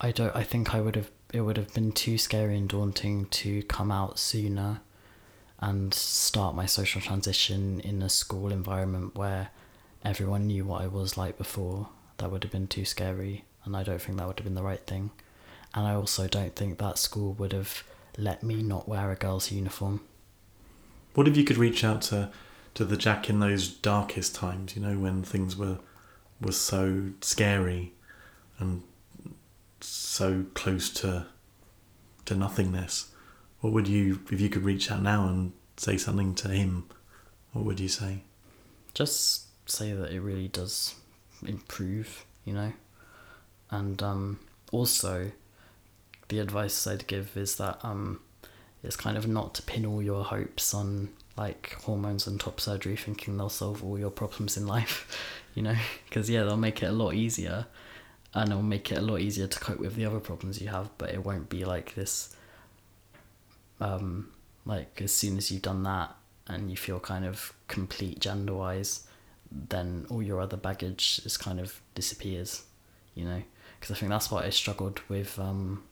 I 0.00 0.12
don't. 0.12 0.34
I 0.34 0.44
think 0.44 0.74
I 0.74 0.80
would 0.80 0.96
have. 0.96 1.10
It 1.32 1.42
would 1.42 1.56
have 1.56 1.74
been 1.74 1.92
too 1.92 2.18
scary 2.18 2.56
and 2.56 2.68
daunting 2.68 3.26
to 3.26 3.62
come 3.64 3.92
out 3.92 4.18
sooner, 4.18 4.80
and 5.60 5.92
start 5.92 6.54
my 6.54 6.66
social 6.66 7.00
transition 7.00 7.80
in 7.80 8.02
a 8.02 8.08
school 8.08 8.50
environment 8.50 9.14
where 9.14 9.50
everyone 10.04 10.46
knew 10.46 10.64
what 10.64 10.80
I 10.80 10.86
was 10.86 11.18
like 11.18 11.36
before. 11.36 11.88
That 12.16 12.30
would 12.30 12.44
have 12.44 12.52
been 12.52 12.66
too 12.66 12.84
scary, 12.84 13.44
and 13.64 13.76
I 13.76 13.82
don't 13.82 14.00
think 14.00 14.18
that 14.18 14.26
would 14.26 14.38
have 14.38 14.44
been 14.44 14.54
the 14.54 14.62
right 14.62 14.86
thing. 14.86 15.10
And 15.74 15.86
I 15.86 15.94
also 15.94 16.26
don't 16.26 16.56
think 16.56 16.78
that 16.78 16.98
school 16.98 17.34
would 17.34 17.52
have 17.52 17.84
let 18.16 18.42
me 18.42 18.62
not 18.62 18.88
wear 18.88 19.10
a 19.10 19.16
girl's 19.16 19.52
uniform. 19.52 20.00
What 21.14 21.28
if 21.28 21.36
you 21.36 21.44
could 21.44 21.56
reach 21.56 21.84
out 21.84 22.02
to 22.02 22.30
to 22.74 22.84
the 22.84 22.96
Jack 22.96 23.28
in 23.28 23.40
those 23.40 23.68
darkest 23.68 24.34
times? 24.34 24.76
You 24.76 24.82
know, 24.82 24.98
when 24.98 25.22
things 25.22 25.56
were 25.56 25.78
were 26.40 26.52
so 26.52 27.10
scary 27.20 27.92
and 28.58 28.82
so 29.80 30.44
close 30.54 30.90
to 30.94 31.26
to 32.26 32.34
nothingness. 32.34 33.12
What 33.60 33.72
would 33.72 33.88
you 33.88 34.20
if 34.30 34.40
you 34.40 34.48
could 34.48 34.62
reach 34.64 34.90
out 34.90 35.02
now 35.02 35.26
and 35.26 35.52
say 35.76 35.96
something 35.96 36.34
to 36.36 36.48
him? 36.48 36.86
What 37.52 37.64
would 37.64 37.80
you 37.80 37.88
say? 37.88 38.22
just 38.94 39.46
say 39.68 39.92
that 39.92 40.12
it 40.12 40.20
really 40.20 40.48
does 40.48 40.94
improve, 41.46 42.24
you 42.44 42.52
know. 42.52 42.72
And 43.70 44.02
um, 44.02 44.40
also, 44.72 45.30
the 46.28 46.40
advice 46.40 46.86
I'd 46.86 47.06
give 47.06 47.36
is 47.36 47.56
that 47.56 47.78
um, 47.84 48.20
it's 48.82 48.96
kind 48.96 49.16
of 49.16 49.28
not 49.28 49.54
to 49.54 49.62
pin 49.62 49.84
all 49.84 50.02
your 50.02 50.24
hopes 50.24 50.72
on 50.72 51.10
like 51.36 51.72
hormones 51.84 52.26
and 52.26 52.40
top 52.40 52.60
surgery, 52.60 52.96
thinking 52.96 53.36
they'll 53.36 53.48
solve 53.48 53.84
all 53.84 53.98
your 53.98 54.10
problems 54.10 54.56
in 54.56 54.66
life, 54.66 55.06
you 55.54 55.62
know. 55.62 55.76
Because 56.08 56.28
yeah, 56.30 56.44
they'll 56.44 56.56
make 56.56 56.82
it 56.82 56.86
a 56.86 56.92
lot 56.92 57.14
easier, 57.14 57.66
and 58.34 58.50
it'll 58.50 58.62
make 58.62 58.90
it 58.90 58.98
a 58.98 59.02
lot 59.02 59.20
easier 59.20 59.46
to 59.46 59.60
cope 59.60 59.78
with 59.78 59.96
the 59.96 60.04
other 60.04 60.20
problems 60.20 60.60
you 60.60 60.68
have. 60.68 60.90
But 60.98 61.10
it 61.10 61.24
won't 61.24 61.48
be 61.48 61.64
like 61.64 61.94
this. 61.94 62.34
Um, 63.80 64.30
like 64.66 65.00
as 65.02 65.12
soon 65.12 65.38
as 65.38 65.50
you've 65.50 65.62
done 65.62 65.82
that 65.84 66.14
and 66.46 66.70
you 66.70 66.76
feel 66.76 67.00
kind 67.00 67.24
of 67.24 67.54
complete 67.66 68.20
gender 68.20 68.54
wise, 68.54 69.06
then 69.50 70.06
all 70.10 70.22
your 70.22 70.40
other 70.40 70.56
baggage 70.56 71.20
is 71.24 71.36
kind 71.36 71.58
of 71.58 71.80
disappears, 71.94 72.64
you 73.14 73.24
know. 73.24 73.42
Because 73.78 73.96
I 73.96 73.98
think 73.98 74.10
that's 74.10 74.30
what 74.30 74.44
I 74.44 74.50
struggled 74.50 75.00
with 75.08 75.38
um, 75.38 75.84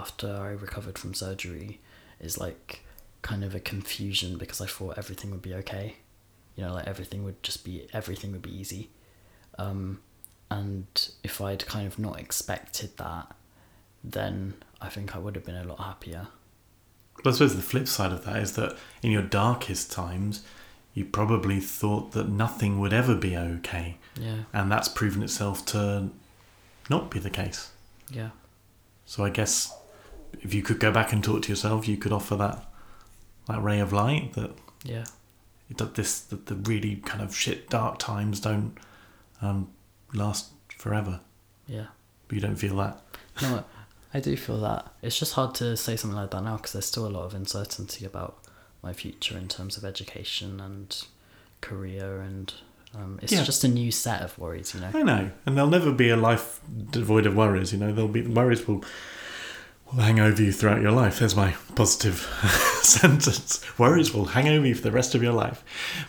after 0.00 0.28
I 0.48 0.50
recovered 0.50 0.98
from 0.98 1.14
surgery, 1.14 1.80
is 2.20 2.38
like 2.38 2.80
kind 3.22 3.42
of 3.44 3.54
a 3.54 3.60
confusion 3.60 4.38
because 4.38 4.60
I 4.60 4.66
thought 4.66 4.98
everything 4.98 5.30
would 5.32 5.42
be 5.42 5.54
okay, 5.62 5.96
you 6.54 6.62
know, 6.64 6.72
like 6.74 6.86
everything 6.86 7.24
would 7.24 7.42
just 7.42 7.64
be 7.64 7.74
everything 7.92 8.32
would 8.32 8.42
be 8.50 8.54
easy, 8.62 8.90
um, 9.58 10.00
and 10.50 10.86
if 11.22 11.40
I'd 11.40 11.66
kind 11.66 11.86
of 11.86 11.98
not 11.98 12.20
expected 12.20 12.90
that, 12.98 13.26
then 14.04 14.54
I 14.80 14.88
think 14.88 15.16
I 15.16 15.18
would 15.18 15.34
have 15.36 15.44
been 15.44 15.56
a 15.56 15.64
lot 15.64 15.80
happier. 15.80 16.28
But 17.22 17.30
I 17.30 17.32
suppose 17.32 17.56
the 17.56 17.62
flip 17.72 17.88
side 17.88 18.12
of 18.12 18.24
that 18.26 18.36
is 18.42 18.52
that 18.56 18.76
in 19.02 19.10
your 19.10 19.22
darkest 19.22 19.90
times, 19.90 20.44
you 20.94 21.04
probably 21.04 21.60
thought 21.60 22.12
that 22.12 22.28
nothing 22.28 22.78
would 22.80 22.92
ever 22.92 23.14
be 23.14 23.36
okay, 23.36 23.96
Yeah, 24.20 24.42
and 24.52 24.70
that's 24.70 24.88
proven 24.88 25.22
itself 25.22 25.64
to 25.66 26.10
not 26.90 27.10
be 27.10 27.18
the 27.18 27.30
case. 27.30 27.70
yeah, 28.10 28.30
So 29.06 29.24
I 29.24 29.30
guess 29.30 29.72
if 30.42 30.54
you 30.54 30.62
could 30.62 30.78
go 30.80 30.90
back 30.92 31.12
and 31.12 31.22
talk 31.22 31.42
to 31.42 31.48
yourself, 31.48 31.86
you 31.88 31.96
could 31.96 32.12
offer 32.12 32.36
that 32.36 32.64
that 33.48 33.62
ray 33.62 33.78
of 33.80 33.92
light 33.92 34.32
that 34.34 34.50
yeah. 34.84 35.04
that 35.76 35.94
this 35.94 36.20
that 36.20 36.46
the 36.46 36.54
really 36.56 36.96
kind 36.96 37.22
of 37.22 37.34
shit 37.36 37.68
dark 37.70 37.98
times 37.98 38.40
don't 38.40 38.76
um, 39.42 39.70
last 40.12 40.50
forever. 40.76 41.20
Yeah. 41.66 41.86
But 42.28 42.34
you 42.34 42.40
don't 42.40 42.56
feel 42.56 42.76
that. 42.76 43.00
No, 43.42 43.64
I 44.14 44.20
do 44.20 44.36
feel 44.36 44.60
that. 44.60 44.92
It's 45.02 45.18
just 45.18 45.34
hard 45.34 45.54
to 45.56 45.76
say 45.76 45.96
something 45.96 46.16
like 46.16 46.30
that 46.30 46.42
now 46.42 46.56
because 46.56 46.72
there's 46.72 46.86
still 46.86 47.06
a 47.06 47.08
lot 47.08 47.24
of 47.24 47.34
uncertainty 47.34 48.04
about 48.04 48.38
my 48.82 48.92
future 48.92 49.36
in 49.36 49.48
terms 49.48 49.76
of 49.76 49.84
education 49.84 50.60
and 50.60 51.04
career, 51.60 52.20
and 52.20 52.52
um, 52.94 53.18
it's 53.22 53.32
Yeah. 53.32 53.44
just 53.44 53.64
a 53.64 53.68
new 53.68 53.90
set 53.90 54.22
of 54.22 54.38
worries, 54.38 54.74
you 54.74 54.80
know. 54.80 54.90
I 54.94 55.02
know, 55.02 55.30
and 55.44 55.56
there'll 55.56 55.70
never 55.70 55.92
be 55.92 56.08
a 56.10 56.16
life 56.16 56.60
devoid 56.90 57.26
of 57.26 57.36
worries. 57.36 57.72
You 57.72 57.78
know, 57.78 57.92
there'll 57.92 58.08
be 58.08 58.22
worries 58.22 58.66
will 58.66 58.84
will 59.86 60.02
hang 60.02 60.20
over 60.20 60.42
you 60.42 60.52
throughout 60.52 60.82
your 60.82 60.92
life. 60.92 61.18
There's 61.18 61.36
my 61.36 61.54
positive 61.74 62.18
sentence. 62.82 63.64
Worries 63.78 64.12
will 64.12 64.26
hang 64.26 64.48
over 64.48 64.66
you 64.66 64.74
for 64.74 64.82
the 64.82 64.92
rest 64.92 65.14
of 65.14 65.22
your 65.22 65.32
life. 65.32 65.64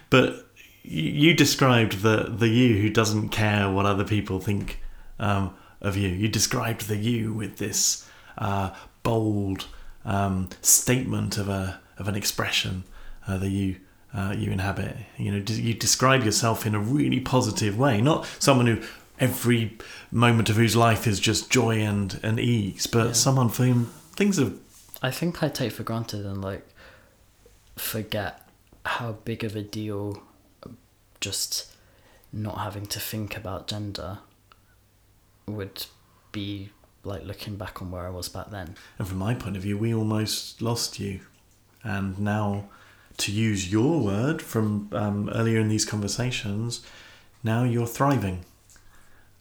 But 0.09 0.47
you, 0.83 1.33
described 1.33 2.01
the 2.01 2.23
the 2.29 2.47
you 2.47 2.81
who 2.81 2.89
doesn't 2.89 3.29
care 3.29 3.69
what 3.69 3.85
other 3.85 4.05
people 4.05 4.39
think 4.39 4.79
um, 5.19 5.53
of 5.81 5.97
you. 5.97 6.09
You 6.09 6.27
described 6.27 6.87
the 6.87 6.95
you 6.95 7.33
with 7.33 7.57
this 7.57 8.09
uh, 8.37 8.73
bold 9.03 9.67
um, 10.05 10.49
statement 10.61 11.37
of 11.37 11.49
a 11.49 11.79
of 11.97 12.07
an 12.07 12.15
expression 12.15 12.83
uh, 13.27 13.37
that 13.37 13.49
you 13.49 13.77
uh, 14.13 14.33
you 14.37 14.51
inhabit. 14.51 14.95
You 15.17 15.31
know, 15.31 15.43
you 15.53 15.73
describe 15.73 16.23
yourself 16.23 16.65
in 16.65 16.73
a 16.73 16.79
really 16.79 17.19
positive 17.19 17.77
way, 17.77 18.01
not 18.01 18.25
someone 18.39 18.67
who 18.67 18.81
every 19.19 19.77
moment 20.11 20.49
of 20.49 20.55
whose 20.55 20.75
life 20.75 21.07
is 21.07 21.19
just 21.19 21.49
joy 21.49 21.79
and, 21.79 22.19
and 22.23 22.39
ease, 22.39 22.87
but 22.87 23.07
Yeah. 23.07 23.11
someone 23.13 23.49
for 23.49 23.63
whom 23.65 23.85
things 24.15 24.39
are 24.39 24.51
I 25.01 25.11
think 25.11 25.43
I 25.43 25.49
take 25.49 25.73
for 25.73 25.83
granted 25.83 26.25
and 26.25 26.41
like 26.41 26.67
forget 27.75 28.49
how 28.85 29.13
big 29.25 29.43
of 29.43 29.55
a 29.55 29.61
deal 29.61 30.23
just 31.21 31.71
not 32.33 32.57
having 32.59 32.85
to 32.87 32.99
think 32.99 33.37
about 33.37 33.67
gender 33.67 34.19
would 35.47 35.85
be 36.31 36.69
like 37.03 37.23
looking 37.25 37.55
back 37.55 37.81
on 37.81 37.91
where 37.91 38.05
I 38.05 38.09
was 38.09 38.27
back 38.27 38.49
then. 38.49 38.75
And 38.99 39.07
from 39.07 39.17
my 39.17 39.33
point 39.33 39.55
of 39.55 39.63
view, 39.63 39.77
we 39.77 39.93
almost 39.93 40.61
lost 40.61 40.99
you. 40.99 41.21
And 41.83 42.19
now, 42.19 42.65
to 43.17 43.31
use 43.31 43.71
your 43.71 43.99
word 43.99 44.41
from 44.41 44.89
um, 44.91 45.29
earlier 45.33 45.59
in 45.59 45.69
these 45.69 45.85
conversations, 45.85 46.81
now 47.43 47.63
you're 47.63 47.87
thriving. 47.87 48.43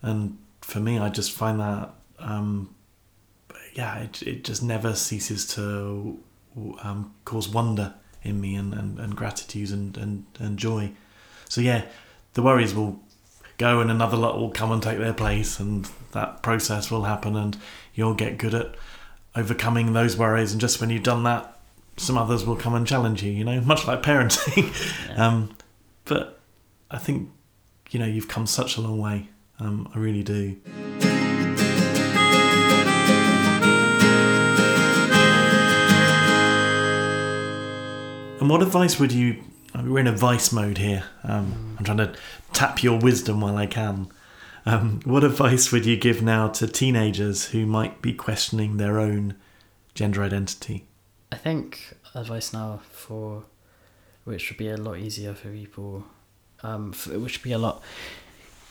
And 0.02 0.38
for 0.60 0.80
me, 0.80 0.98
I 0.98 1.08
just 1.08 1.32
find 1.32 1.60
that, 1.60 1.90
um, 2.18 2.74
yeah, 3.74 3.98
it, 3.98 4.22
it 4.22 4.44
just 4.44 4.62
never 4.62 4.94
ceases 4.94 5.46
to 5.54 6.18
um, 6.82 7.14
cause 7.24 7.48
wonder 7.48 7.94
in 8.22 8.40
me 8.40 8.54
and, 8.54 8.72
and, 8.74 8.98
and 8.98 9.16
gratitude 9.16 9.70
and, 9.70 9.96
and, 9.96 10.24
and 10.38 10.58
joy. 10.58 10.92
So, 11.48 11.60
yeah, 11.60 11.84
the 12.34 12.42
worries 12.42 12.74
will 12.74 13.00
go 13.58 13.80
and 13.80 13.90
another 13.90 14.16
lot 14.16 14.38
will 14.38 14.50
come 14.50 14.70
and 14.70 14.82
take 14.82 14.98
their 14.98 15.14
place 15.14 15.58
and 15.58 15.88
that 16.12 16.42
process 16.42 16.90
will 16.90 17.04
happen 17.04 17.36
and 17.36 17.56
you'll 17.94 18.14
get 18.14 18.38
good 18.38 18.54
at 18.54 18.74
overcoming 19.34 19.92
those 19.92 20.16
worries 20.16 20.52
and 20.52 20.60
just 20.60 20.80
when 20.80 20.90
you've 20.90 21.02
done 21.02 21.22
that 21.22 21.58
some 21.96 22.18
others 22.18 22.44
will 22.44 22.56
come 22.56 22.74
and 22.74 22.86
challenge 22.86 23.22
you 23.22 23.32
you 23.32 23.44
know 23.44 23.60
much 23.62 23.86
like 23.86 24.02
parenting 24.02 24.72
Yeah. 25.08 25.26
um, 25.26 25.56
but 26.04 26.38
i 26.90 26.98
think 26.98 27.30
you 27.90 27.98
know 27.98 28.06
you've 28.06 28.28
come 28.28 28.46
such 28.46 28.76
a 28.76 28.80
long 28.80 28.98
way 28.98 29.28
um, 29.58 29.90
i 29.94 29.98
really 29.98 30.22
do. 30.22 30.56
And 38.38 38.50
what 38.50 38.62
advice 38.62 39.00
would 39.00 39.12
you 39.12 39.42
we're 39.74 39.98
in 39.98 40.06
advice 40.06 40.52
mode 40.52 40.78
here. 40.78 41.04
Um, 41.24 41.76
i'm 41.78 41.84
trying 41.84 41.98
to 41.98 42.14
tap 42.52 42.82
your 42.82 42.98
wisdom 42.98 43.40
while 43.40 43.56
i 43.56 43.66
can. 43.66 44.08
Um, 44.64 45.00
what 45.04 45.22
advice 45.22 45.70
would 45.70 45.86
you 45.86 45.96
give 45.96 46.22
now 46.22 46.48
to 46.48 46.66
teenagers 46.66 47.46
who 47.46 47.66
might 47.66 48.02
be 48.02 48.12
questioning 48.12 48.76
their 48.78 48.98
own 48.98 49.36
gender 49.94 50.24
identity? 50.24 50.86
I 51.30 51.36
think 51.36 51.96
advice 52.14 52.52
now 52.52 52.80
for 52.90 53.44
which 54.24 54.50
would 54.50 54.58
be 54.58 54.68
a 54.68 54.76
lot 54.76 54.98
easier 54.98 55.34
for 55.34 55.50
people, 55.50 56.04
um, 56.64 56.92
f 56.92 57.06
which 57.06 57.38
would 57.38 57.44
be 57.44 57.52
a 57.52 57.58
lot 57.58 57.82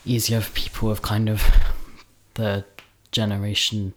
easier 0.05 0.41
for 0.41 0.51
people 0.53 0.91
of 0.91 1.01
kind 1.01 1.27
of 1.29 1.43
the 2.35 2.63
generation 3.11 3.93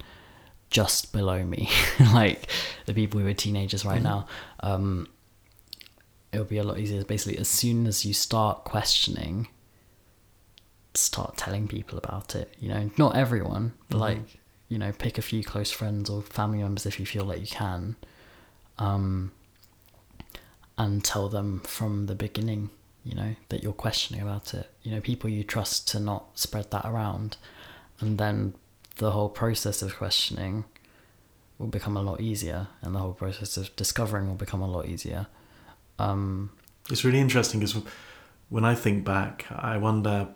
just 0.71 1.13
below 1.13 1.45
me, 1.45 1.69
like 2.13 2.49
the 2.87 2.95
people 2.95 3.21
who 3.21 3.27
are 3.27 3.35
teenagers 3.35 3.85
right 3.85 4.01
Mhm. 4.01 4.05
now. 4.05 4.27
Um, 4.61 5.09
it'll 6.33 6.45
be 6.47 6.59
a 6.59 6.63
lot 6.65 6.79
easier. 6.79 7.03
Basically, 7.05 7.39
as 7.39 7.49
soon 7.49 7.87
as 7.87 8.05
you 8.05 8.13
start 8.15 8.65
questioning, 8.65 9.49
start 10.95 11.37
telling 11.37 11.69
people 11.69 11.97
about 11.99 12.35
it. 12.35 12.55
You 12.61 12.69
know, 12.69 12.91
not 12.99 13.17
everyone, 13.17 13.73
but 13.89 13.97
Mhm. 13.99 14.01
like 14.01 14.41
you 14.69 14.77
know, 14.79 14.93
pick 14.93 15.17
a 15.17 15.23
few 15.23 15.43
close 15.43 15.71
friends 15.71 16.11
or 16.11 16.21
family 16.21 16.59
members 16.59 16.85
if 16.85 17.01
you 17.01 17.07
feel 17.07 17.25
like 17.25 17.41
you 17.41 17.47
can 17.47 17.97
um, 18.79 19.33
and 20.77 21.03
tell 21.03 21.31
them 21.31 21.61
from 21.61 22.05
the 22.05 22.15
beginning, 22.15 22.69
you 23.09 23.15
know, 23.15 23.35
that 23.49 23.63
you're 23.63 23.73
questioning 23.73 24.21
about 24.21 24.53
it. 24.53 24.71
You 24.83 24.91
know, 24.93 25.01
people 25.01 25.31
you 25.31 25.43
trust 25.43 25.89
to 25.89 25.99
not 25.99 26.39
spread 26.39 26.71
that 26.73 26.85
around, 26.85 27.39
and 28.01 28.19
then 28.19 28.53
the 28.97 29.13
whole 29.13 29.31
process 29.31 29.81
of 29.81 29.97
questioning 29.97 30.65
will 31.57 31.69
become 31.69 31.97
a 31.97 32.03
lot 32.03 32.21
easier, 32.21 32.69
and 32.83 32.95
the 32.95 32.99
whole 32.99 33.15
process 33.15 33.57
of 33.57 33.75
discovering 33.77 34.29
will 34.29 34.35
become 34.35 34.61
a 34.61 34.71
lot 34.71 34.87
easier. 34.87 35.27
Um, 35.99 36.51
It's 36.91 37.03
really 37.03 37.19
interesting 37.19 37.61
because 37.61 37.81
when 38.51 38.65
I 38.67 38.75
think 38.75 39.05
back, 39.05 39.47
I 39.51 39.79
wonder 39.79 40.29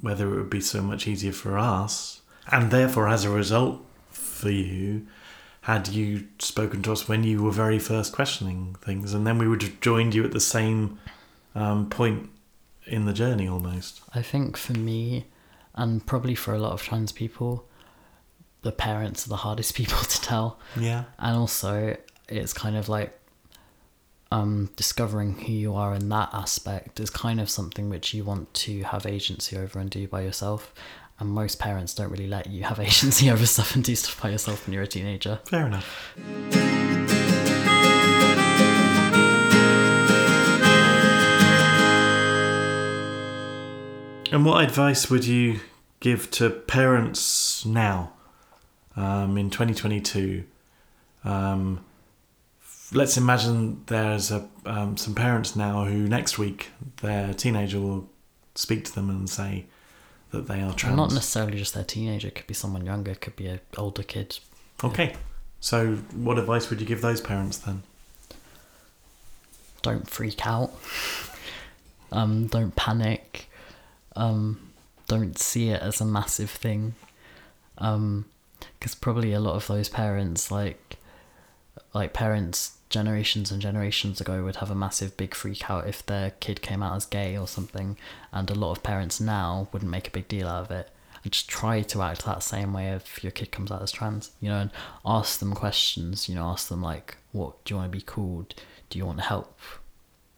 whether 0.00 0.32
it 0.32 0.36
would 0.36 0.50
be 0.50 0.60
so 0.60 0.80
much 0.80 1.08
easier 1.08 1.32
for 1.32 1.58
us, 1.58 2.22
and 2.52 2.70
therefore, 2.70 3.08
as 3.08 3.24
a 3.24 3.30
result, 3.30 3.84
for 4.10 4.50
you, 4.50 5.06
had 5.62 5.88
you 5.88 6.28
spoken 6.38 6.82
to 6.82 6.92
us 6.92 7.08
when 7.08 7.24
you 7.24 7.42
were 7.42 7.52
very 7.52 7.80
first 7.80 8.12
questioning 8.12 8.76
things, 8.80 9.12
and 9.12 9.26
then 9.26 9.38
we 9.38 9.48
would 9.48 9.62
have 9.62 9.80
joined 9.80 10.14
you 10.14 10.24
at 10.24 10.32
the 10.32 10.40
same 10.40 10.98
um, 11.54 11.88
point 11.90 12.30
in 12.86 13.04
the 13.04 13.12
journey 13.12 13.48
almost. 13.48 14.00
I 14.14 14.22
think 14.22 14.56
for 14.56 14.72
me, 14.72 15.26
and 15.74 16.04
probably 16.06 16.34
for 16.34 16.54
a 16.54 16.58
lot 16.58 16.72
of 16.72 16.82
trans 16.82 17.12
people, 17.12 17.66
the 18.62 18.72
parents 18.72 19.26
are 19.26 19.28
the 19.30 19.36
hardest 19.36 19.74
people 19.80 19.98
to 19.98 20.20
tell. 20.20 20.58
Yeah. 20.78 21.04
and 21.18 21.36
also 21.36 21.96
it's 22.28 22.52
kind 22.52 22.76
of 22.76 22.88
like 22.88 23.18
um, 24.30 24.70
discovering 24.76 25.34
who 25.34 25.52
you 25.52 25.74
are 25.74 25.94
in 25.94 26.08
that 26.08 26.30
aspect 26.32 26.98
is 26.98 27.10
kind 27.10 27.38
of 27.40 27.50
something 27.50 27.90
which 27.90 28.14
you 28.14 28.24
want 28.24 28.52
to 28.54 28.82
have 28.84 29.04
agency 29.04 29.56
over 29.58 29.78
and 29.78 29.90
do 29.90 30.08
by 30.08 30.22
yourself 30.22 30.72
and 31.18 31.28
most 31.28 31.58
parents 31.58 31.92
don't 31.92 32.10
really 32.10 32.26
let 32.26 32.46
you 32.46 32.62
have 32.64 32.80
agency 32.88 33.30
over 33.30 33.44
stuff 33.44 33.74
and 33.74 33.84
do 33.84 33.94
stuff 33.94 34.22
by 34.22 34.30
yourself 34.30 34.66
when 34.66 34.72
you're 34.72 34.84
a 34.84 34.86
teenager 34.86 35.40
Fair 35.44 35.66
enough. 35.66 36.16
And 44.32 44.46
what 44.46 44.64
advice 44.64 45.10
would 45.10 45.26
you 45.26 45.60
give 46.00 46.30
to 46.32 46.48
parents 46.48 47.66
now 47.66 48.12
um, 48.96 49.36
in 49.36 49.50
2022? 49.50 50.44
Um, 51.22 51.84
f- 52.64 52.88
let's 52.94 53.18
imagine 53.18 53.82
there's 53.88 54.30
a, 54.30 54.48
um, 54.64 54.96
some 54.96 55.14
parents 55.14 55.54
now 55.54 55.84
who 55.84 56.08
next 56.08 56.38
week 56.38 56.70
their 57.02 57.34
teenager 57.34 57.78
will 57.78 58.08
speak 58.54 58.86
to 58.86 58.94
them 58.94 59.10
and 59.10 59.28
say 59.28 59.66
that 60.30 60.48
they 60.48 60.62
are 60.62 60.72
trans. 60.72 60.84
and 60.84 60.96
not 60.96 61.12
necessarily 61.12 61.58
just 61.58 61.74
their 61.74 61.84
teenager 61.84 62.28
it 62.28 62.34
could 62.34 62.46
be 62.46 62.54
someone 62.54 62.86
younger 62.86 63.10
it 63.12 63.20
could 63.20 63.36
be 63.36 63.46
an 63.46 63.60
older 63.76 64.02
kid 64.02 64.38
Okay. 64.82 65.14
So, 65.60 65.94
what 66.14 66.38
advice 66.38 66.70
would 66.70 66.80
you 66.80 66.86
give 66.86 67.02
those 67.02 67.20
parents 67.20 67.58
then? 67.58 67.82
don't 69.82 70.08
freak 70.08 70.46
out 70.46 70.72
um, 72.12 72.46
don't 72.46 72.74
panic 72.76 73.48
um, 74.16 74.72
don't 75.06 75.38
see 75.38 75.70
it 75.70 75.82
as 75.82 76.00
a 76.00 76.04
massive 76.04 76.50
thing 76.50 76.94
because 77.76 78.94
probably 78.94 79.32
a 79.32 79.40
lot 79.40 79.54
of 79.54 79.66
those 79.66 79.88
parents 79.88 80.50
like 80.50 80.96
like 81.94 82.12
parents 82.12 82.78
generations 82.88 83.50
and 83.50 83.62
generations 83.62 84.20
ago 84.20 84.44
would 84.44 84.56
have 84.56 84.70
a 84.70 84.74
massive 84.74 85.16
big 85.16 85.34
freak 85.34 85.70
out 85.70 85.88
if 85.88 86.04
their 86.04 86.30
kid 86.40 86.60
came 86.60 86.82
out 86.82 86.94
as 86.94 87.06
gay 87.06 87.36
or 87.36 87.48
something 87.48 87.96
and 88.32 88.50
a 88.50 88.54
lot 88.54 88.72
of 88.72 88.82
parents 88.82 89.20
now 89.20 89.66
wouldn't 89.72 89.90
make 89.90 90.06
a 90.06 90.10
big 90.10 90.28
deal 90.28 90.46
out 90.46 90.64
of 90.64 90.70
it. 90.70 90.90
And 91.24 91.32
just 91.32 91.48
try 91.48 91.82
to 91.82 92.02
act 92.02 92.24
that 92.24 92.42
same 92.42 92.72
way 92.72 92.90
if 92.90 93.22
your 93.24 93.30
kid 93.30 93.50
comes 93.50 93.70
out 93.70 93.82
as 93.82 93.92
trans 93.92 94.32
you 94.40 94.48
know 94.48 94.58
and 94.58 94.70
ask 95.04 95.38
them 95.38 95.54
questions 95.54 96.28
you 96.28 96.34
know 96.34 96.44
ask 96.44 96.68
them 96.68 96.82
like 96.82 97.16
what 97.32 97.64
do 97.64 97.72
you 97.72 97.78
want 97.78 97.90
to 97.90 97.98
be 97.98 98.02
called? 98.02 98.54
Do 98.90 98.98
you 98.98 99.06
want 99.06 99.18
to 99.18 99.24
help 99.24 99.58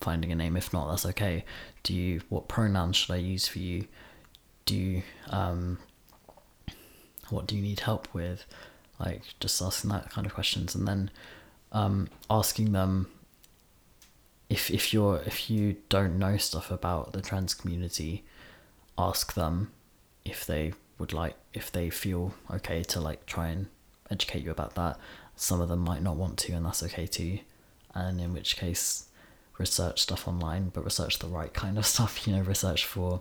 finding 0.01 0.31
a 0.31 0.37
name? 0.37 0.57
If 0.57 0.73
not 0.73 0.89
that's 0.89 1.07
okay 1.07 1.45
do 1.85 1.95
you 1.95 2.23
what 2.29 2.49
pronouns 2.49 2.97
should 2.97 3.13
i 3.13 3.19
use 3.19 3.47
for 3.47 3.61
you? 3.61 3.87
Do 4.67 4.75
you 4.75 5.03
um 5.29 5.79
what 7.31 7.47
do 7.47 7.55
you 7.55 7.63
need 7.63 7.81
help 7.81 8.13
with? 8.13 8.45
Like 8.99 9.23
just 9.39 9.63
asking 9.63 9.91
that 9.91 10.11
kind 10.11 10.27
of 10.27 10.35
questions 10.35 10.75
and 10.75 10.89
then 10.89 11.11
um 11.71 12.09
asking 12.29 12.73
them 12.73 13.09
if 14.49 14.71
if 14.71 14.93
you're 14.93 15.23
if 15.27 15.49
you 15.49 15.77
don't 15.89 16.19
know 16.19 16.37
stuff 16.37 16.71
about 16.71 17.13
the 17.13 17.23
trans 17.23 17.55
community 17.55 18.25
ask 18.99 19.35
them 19.35 19.73
if 20.25 20.47
they 20.47 20.73
would 20.99 21.13
like 21.13 21.37
if 21.53 21.71
they 21.71 21.91
feel 21.91 22.35
okay 22.51 22.83
to 22.83 23.01
like 23.01 23.27
try 23.27 23.49
and 23.49 23.67
educate 24.11 24.43
you 24.43 24.51
about 24.51 24.75
that. 24.75 24.99
Some 25.37 25.61
of 25.61 25.69
them 25.69 25.81
might 25.81 26.03
not 26.03 26.17
want 26.17 26.39
to 26.39 26.53
and 26.53 26.65
that's 26.65 26.83
okay 26.83 27.07
too. 27.07 27.41
And 27.95 28.21
in 28.21 28.33
which 28.33 28.57
case 28.57 29.07
research 29.59 30.01
stuff 30.01 30.27
online 30.27 30.71
but 30.75 30.85
research 30.85 31.19
the 31.19 31.27
right 31.27 31.53
kind 31.55 31.79
of 31.79 31.87
stuff 31.95 32.27
you 32.27 32.35
know 32.35 32.43
research 32.43 32.85
for 32.85 33.21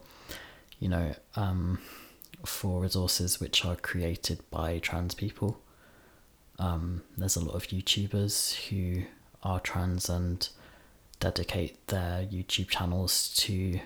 you 0.79 0.89
know 0.89 1.13
um 1.35 1.79
for 2.45 2.81
resources 2.81 3.39
which 3.39 3.63
are 3.63 3.77
created 3.77 4.39
by 4.51 4.77
trans 4.79 5.15
people. 5.15 5.59
Um 6.59 7.03
there's 7.17 7.37
a 7.37 7.43
lot 7.43 7.55
of 7.55 7.67
youtubers 7.67 8.53
who 8.67 9.03
are 9.41 9.59
trans 9.59 10.09
and 10.09 10.47
dedicate 11.19 11.87
their 11.87 12.25
youtube 12.25 12.67
channels 12.67 13.33
to 13.37 13.79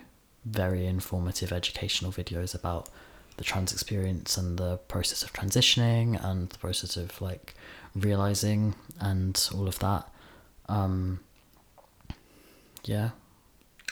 very 0.44 0.86
informative 0.86 1.52
educational 1.52 2.10
videos 2.10 2.54
about 2.54 2.88
the 3.36 3.44
trans 3.44 3.72
experience 3.72 4.36
and 4.36 4.58
the 4.58 4.76
process 4.88 5.22
of 5.22 5.32
transitioning 5.32 6.22
and 6.24 6.50
the 6.50 6.58
process 6.58 6.96
of 6.96 7.20
like 7.22 7.54
realizing 7.94 8.74
and 9.00 9.48
all 9.54 9.68
of 9.68 9.78
that. 9.78 10.08
Um 10.68 11.20
yeah 12.84 13.10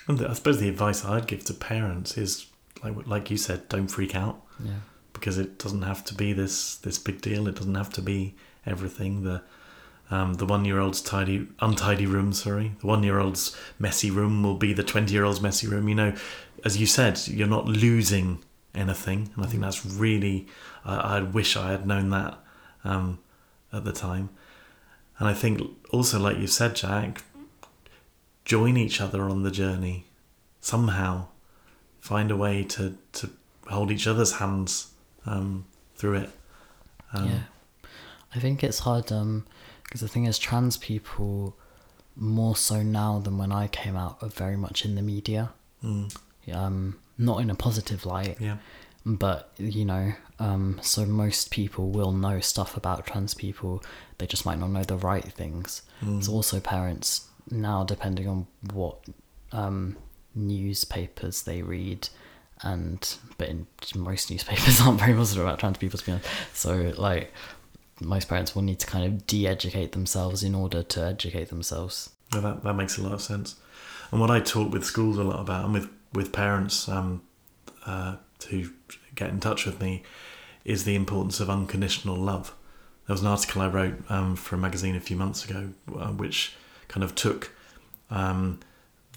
And 0.08 0.24
I 0.24 0.32
suppose 0.34 0.60
the 0.60 0.68
advice 0.68 1.04
I'd 1.04 1.26
give 1.26 1.44
to 1.44 1.54
parents 1.54 2.16
is, 2.16 2.46
like 2.82 3.06
like 3.06 3.30
you 3.30 3.36
said, 3.36 3.68
don't 3.68 3.88
freak 3.88 4.14
out 4.14 4.42
yeah 4.64 4.80
because 5.16 5.38
it 5.38 5.58
doesn't 5.58 5.82
have 5.82 6.04
to 6.04 6.14
be 6.14 6.32
this 6.32 6.76
this 6.76 6.98
big 6.98 7.20
deal. 7.20 7.48
It 7.48 7.56
doesn't 7.56 7.74
have 7.74 7.90
to 7.94 8.02
be 8.02 8.34
everything. 8.64 9.22
The 9.24 9.42
um, 10.10 10.34
the 10.34 10.46
one 10.46 10.64
year 10.64 10.78
old's 10.78 11.00
tidy 11.00 11.48
untidy 11.60 12.06
room, 12.06 12.32
sorry, 12.32 12.72
the 12.80 12.86
one 12.86 13.02
year 13.02 13.18
old's 13.18 13.56
messy 13.78 14.10
room 14.10 14.42
will 14.42 14.56
be 14.56 14.72
the 14.72 14.84
twenty 14.84 15.14
year 15.14 15.24
old's 15.24 15.40
messy 15.40 15.66
room. 15.66 15.88
You 15.88 15.94
know, 15.94 16.14
as 16.64 16.76
you 16.76 16.86
said, 16.86 17.26
you're 17.26 17.48
not 17.48 17.66
losing 17.66 18.44
anything, 18.74 19.30
and 19.34 19.44
I 19.44 19.48
think 19.48 19.62
that's 19.62 19.84
really. 19.84 20.46
I, 20.84 20.96
I 21.16 21.20
wish 21.22 21.56
I 21.56 21.70
had 21.72 21.86
known 21.86 22.10
that 22.10 22.38
um, 22.84 23.18
at 23.72 23.84
the 23.84 23.92
time, 23.92 24.28
and 25.18 25.28
I 25.28 25.34
think 25.34 25.62
also, 25.90 26.18
like 26.20 26.38
you 26.38 26.46
said, 26.46 26.76
Jack, 26.76 27.24
join 28.46 28.76
each 28.78 28.98
other 29.02 29.28
on 29.28 29.42
the 29.42 29.50
journey 29.50 30.06
somehow. 30.62 31.26
Find 32.00 32.30
a 32.30 32.36
way 32.36 32.64
to 32.64 32.96
to 33.12 33.30
hold 33.68 33.90
each 33.90 34.06
other's 34.06 34.32
hands 34.34 34.92
um, 35.26 35.66
through 35.96 36.14
it. 36.14 36.30
Um, 37.12 37.26
yeah 37.26 37.40
i 38.34 38.38
think 38.40 38.62
it's 38.64 38.80
hard 38.80 39.10
um 39.12 39.46
because 39.84 40.00
the 40.00 40.08
thing 40.08 40.24
is 40.26 40.38
trans 40.38 40.76
people 40.76 41.56
more 42.16 42.56
so 42.56 42.82
now 42.82 43.20
than 43.20 43.38
when 43.38 43.52
i 43.52 43.68
came 43.68 43.96
out 43.96 44.18
are 44.22 44.28
very 44.28 44.56
much 44.56 44.84
in 44.84 44.96
the 44.96 45.02
media 45.02 45.50
mm, 45.82 46.12
um 46.52 46.98
not 47.16 47.40
in 47.40 47.48
a 47.48 47.54
positive 47.54 48.04
light 48.04 48.36
yeah. 48.40 48.56
but 49.06 49.52
you 49.58 49.84
know 49.84 50.12
um 50.40 50.78
so 50.82 51.06
most 51.06 51.50
people 51.52 51.90
will 51.90 52.12
know 52.12 52.40
stuff 52.40 52.76
about 52.76 53.06
trans 53.06 53.32
people 53.34 53.82
they 54.18 54.26
just 54.26 54.44
might 54.44 54.58
not 54.58 54.70
know 54.70 54.82
the 54.82 54.96
right 54.96 55.32
things 55.32 55.82
Mm. 56.02 56.22
so 56.22 56.32
also 56.32 56.60
parents 56.60 57.28
now 57.50 57.84
depending 57.84 58.28
on 58.28 58.46
what 58.72 58.98
um 59.52 59.96
newspapers 60.34 61.42
they 61.42 61.62
read 61.62 62.08
and 62.62 63.16
but 63.38 63.48
in 63.48 63.66
most 63.94 64.30
newspapers 64.30 64.80
aren't 64.84 64.98
very 64.98 65.14
positive 65.14 65.44
about 65.44 65.58
trans 65.58 65.78
people 65.78 65.98
to 65.98 66.04
be 66.04 66.12
honest 66.12 66.28
so 66.52 66.92
like 66.96 67.32
most 68.00 68.28
parents 68.28 68.54
will 68.54 68.62
need 68.62 68.78
to 68.78 68.86
kind 68.86 69.04
of 69.06 69.26
de-educate 69.26 69.92
themselves 69.92 70.42
in 70.42 70.54
order 70.54 70.82
to 70.82 71.00
educate 71.02 71.48
themselves 71.48 72.10
No, 72.32 72.40
that 72.40 72.62
that 72.64 72.74
makes 72.74 72.98
a 72.98 73.02
lot 73.02 73.12
of 73.12 73.22
sense. 73.22 73.56
And 74.10 74.20
what 74.20 74.30
I 74.30 74.40
talk 74.40 74.72
with 74.72 74.84
schools 74.84 75.18
a 75.18 75.22
lot 75.24 75.40
about, 75.40 75.64
and 75.64 75.74
with 75.74 75.88
with 76.12 76.32
parents 76.32 76.88
um, 76.88 77.22
uh, 77.84 78.16
to 78.40 78.72
get 79.14 79.30
in 79.30 79.40
touch 79.40 79.66
with 79.66 79.80
me, 79.80 80.02
is 80.64 80.84
the 80.84 80.94
importance 80.94 81.40
of 81.40 81.50
unconditional 81.50 82.16
love. 82.16 82.54
There 83.06 83.14
was 83.14 83.20
an 83.20 83.28
article 83.28 83.62
I 83.62 83.68
wrote 83.68 84.10
um, 84.10 84.36
for 84.36 84.56
a 84.56 84.58
magazine 84.58 84.96
a 84.96 85.00
few 85.00 85.16
months 85.16 85.44
ago, 85.44 85.70
uh, 85.96 86.08
which 86.08 86.54
kind 86.88 87.04
of 87.04 87.14
took 87.14 87.52
um, 88.10 88.60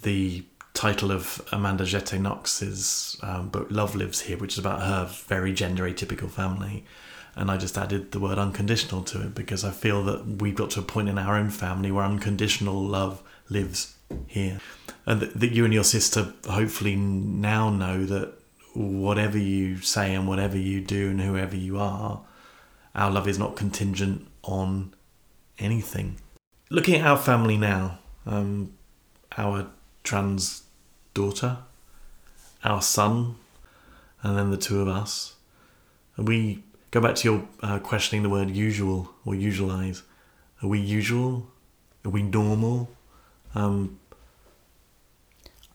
the 0.02 0.44
title 0.74 1.12
of 1.12 1.42
Amanda 1.52 1.84
Jette 1.86 2.20
Knox's 2.20 3.18
um, 3.22 3.50
book 3.50 3.68
"Love 3.70 3.96
Lives 3.96 4.22
Here," 4.22 4.38
which 4.38 4.54
is 4.54 4.60
about 4.60 4.82
her 4.82 5.06
very 5.28 5.54
gender 5.54 5.84
atypical 5.84 6.30
family, 6.30 6.86
and 7.36 7.50
I 7.50 7.58
just 7.58 7.78
added 7.78 8.12
the 8.12 8.20
word 8.20 8.38
unconditional 8.38 9.04
to 9.04 9.22
it 9.22 9.36
because 9.36 9.64
I 9.64 9.72
feel 9.72 10.04
that 10.04 10.42
we've 10.42 10.56
got 10.56 10.72
to 10.72 10.80
a 10.80 10.84
point 10.84 11.10
in 11.10 11.18
our 11.18 11.36
own 11.36 11.50
family 11.50 11.92
where 11.92 12.06
unconditional 12.06 12.82
love 12.82 13.22
lives 13.50 13.96
here. 14.28 14.60
And 15.06 15.22
that, 15.22 15.40
that 15.40 15.52
you 15.52 15.66
and 15.66 15.74
your 15.74 15.84
sister 15.84 16.34
hopefully 16.48 16.96
now 16.96 17.70
know 17.70 18.06
that 18.06 18.34
whatever 18.74 19.38
you 19.38 19.78
say 19.82 20.14
and 20.14 20.28
whatever 20.28 20.58
you 20.58 20.82
do 20.82 21.10
and 21.10 21.22
whoever 21.22 21.56
you 21.56 21.80
are, 21.80 22.22
our 22.96 23.12
love 23.12 23.28
is 23.28 23.40
not 23.40 23.56
contingent 23.56 24.28
on 24.44 24.94
anything. 25.58 26.18
Looking 26.72 26.96
at 26.96 27.08
our 27.08 27.18
family 27.18 27.58
now, 27.58 28.00
um, 28.26 28.74
our 29.38 29.68
trans 30.04 30.64
daughter, 31.14 31.58
our 32.64 32.82
son, 32.82 33.36
and 34.22 34.38
then 34.38 34.52
the 34.52 34.58
two 34.58 34.82
of 34.82 34.88
us 34.88 35.36
are 36.18 36.24
we 36.24 36.64
go 36.92 37.02
back 37.02 37.16
to 37.16 37.28
your 37.28 37.48
uh, 37.62 37.80
questioning 37.80 38.24
the 38.24 38.30
word 38.30 38.52
usual 38.52 39.10
or 39.26 39.34
usualize. 39.34 40.04
Are 40.62 40.68
we 40.68 40.80
usual? 40.80 41.48
Are 42.06 42.12
we 42.12 42.22
normal? 42.22 42.90
Um, 43.56 44.00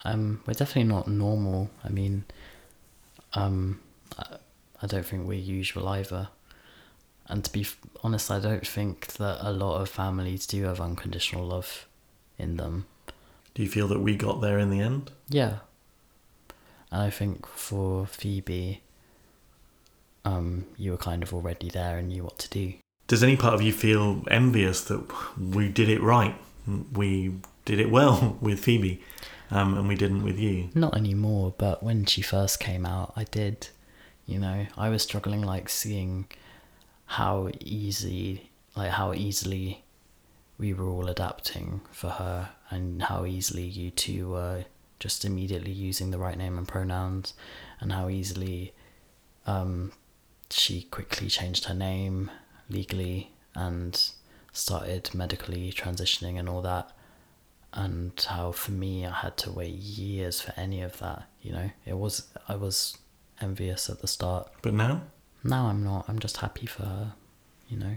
Um, 0.04 0.42
we're 0.46 0.52
definitely 0.54 0.84
not 0.84 1.08
normal. 1.08 1.70
I 1.82 1.88
mean, 1.88 2.24
um, 3.32 3.80
I, 4.18 4.36
I 4.82 4.86
don't 4.86 5.04
think 5.04 5.26
we're 5.26 5.38
usual 5.38 5.88
either. 5.88 6.28
And 7.26 7.44
to 7.44 7.52
be 7.52 7.66
honest, 8.02 8.30
I 8.30 8.38
don't 8.38 8.66
think 8.66 9.14
that 9.14 9.38
a 9.40 9.50
lot 9.52 9.80
of 9.80 9.88
families 9.88 10.46
do 10.46 10.64
have 10.64 10.80
unconditional 10.80 11.46
love 11.46 11.86
in 12.38 12.56
them. 12.56 12.86
do 13.54 13.62
you 13.62 13.68
feel 13.68 13.86
that 13.88 14.00
we 14.00 14.16
got 14.16 14.40
there 14.40 14.58
in 14.58 14.70
the 14.70 14.80
end? 14.80 15.12
Yeah. 15.28 15.58
And 16.90 17.02
I 17.02 17.10
think 17.10 17.46
for 17.46 18.06
Phoebe, 18.06 18.82
um, 20.24 20.66
you 20.76 20.90
were 20.90 20.96
kind 20.96 21.22
of 21.22 21.32
already 21.32 21.70
there 21.70 21.98
and 21.98 22.08
knew 22.08 22.24
what 22.24 22.38
to 22.38 22.50
do. 22.50 22.74
Does 23.06 23.22
any 23.22 23.36
part 23.36 23.54
of 23.54 23.62
you 23.62 23.72
feel 23.72 24.24
envious 24.30 24.82
that 24.84 25.04
we 25.38 25.68
did 25.68 25.88
it 25.88 26.02
right? 26.02 26.34
We 26.92 27.34
did 27.64 27.78
it 27.78 27.90
well 27.90 28.38
with 28.40 28.60
Phoebe, 28.60 29.02
um, 29.50 29.76
and 29.76 29.86
we 29.88 29.94
didn't 29.94 30.24
with 30.24 30.38
you. 30.38 30.70
Not 30.74 30.96
anymore, 30.96 31.54
but 31.56 31.82
when 31.82 32.06
she 32.06 32.22
first 32.22 32.60
came 32.60 32.86
out, 32.86 33.12
I 33.16 33.24
did. 33.24 33.68
You 34.26 34.38
know, 34.38 34.66
I 34.76 34.88
was 34.88 35.02
struggling 35.02 35.42
like 35.42 35.68
seeing 35.68 36.26
how 37.06 37.50
easy, 37.60 38.50
like 38.76 38.90
how 38.90 39.12
easily 39.12 39.84
we 40.58 40.72
were 40.72 40.88
all 40.88 41.08
adapting 41.08 41.80
for 41.90 42.10
her, 42.10 42.50
and 42.70 43.02
how 43.02 43.24
easily 43.24 43.64
you 43.64 43.90
two 43.90 44.30
were 44.30 44.64
just 44.98 45.24
immediately 45.24 45.72
using 45.72 46.10
the 46.10 46.18
right 46.18 46.38
name 46.38 46.56
and 46.56 46.68
pronouns, 46.68 47.34
and 47.80 47.92
how 47.92 48.08
easily 48.08 48.72
um, 49.46 49.92
she 50.50 50.82
quickly 50.82 51.28
changed 51.28 51.66
her 51.66 51.74
name 51.74 52.30
legally 52.68 53.32
and 53.54 54.10
started 54.52 55.14
medically 55.14 55.72
transitioning 55.72 56.38
and 56.38 56.48
all 56.48 56.62
that 56.62 56.90
and 57.74 58.26
how 58.28 58.52
for 58.52 58.70
me 58.70 59.04
I 59.04 59.12
had 59.12 59.36
to 59.38 59.52
wait 59.52 59.74
years 59.74 60.40
for 60.40 60.52
any 60.56 60.80
of 60.82 60.98
that. 61.00 61.28
You 61.42 61.52
know, 61.52 61.70
it 61.84 61.98
was 61.98 62.28
I 62.48 62.56
was 62.56 62.96
envious 63.40 63.90
at 63.90 64.00
the 64.00 64.06
start. 64.06 64.50
But 64.62 64.74
now, 64.74 65.02
Now 65.44 65.66
I'm 65.66 65.84
not. 65.84 66.06
I'm 66.08 66.18
just 66.18 66.38
happy 66.38 66.66
for 66.66 66.82
her. 66.84 67.12
You 67.68 67.78
know, 67.78 67.94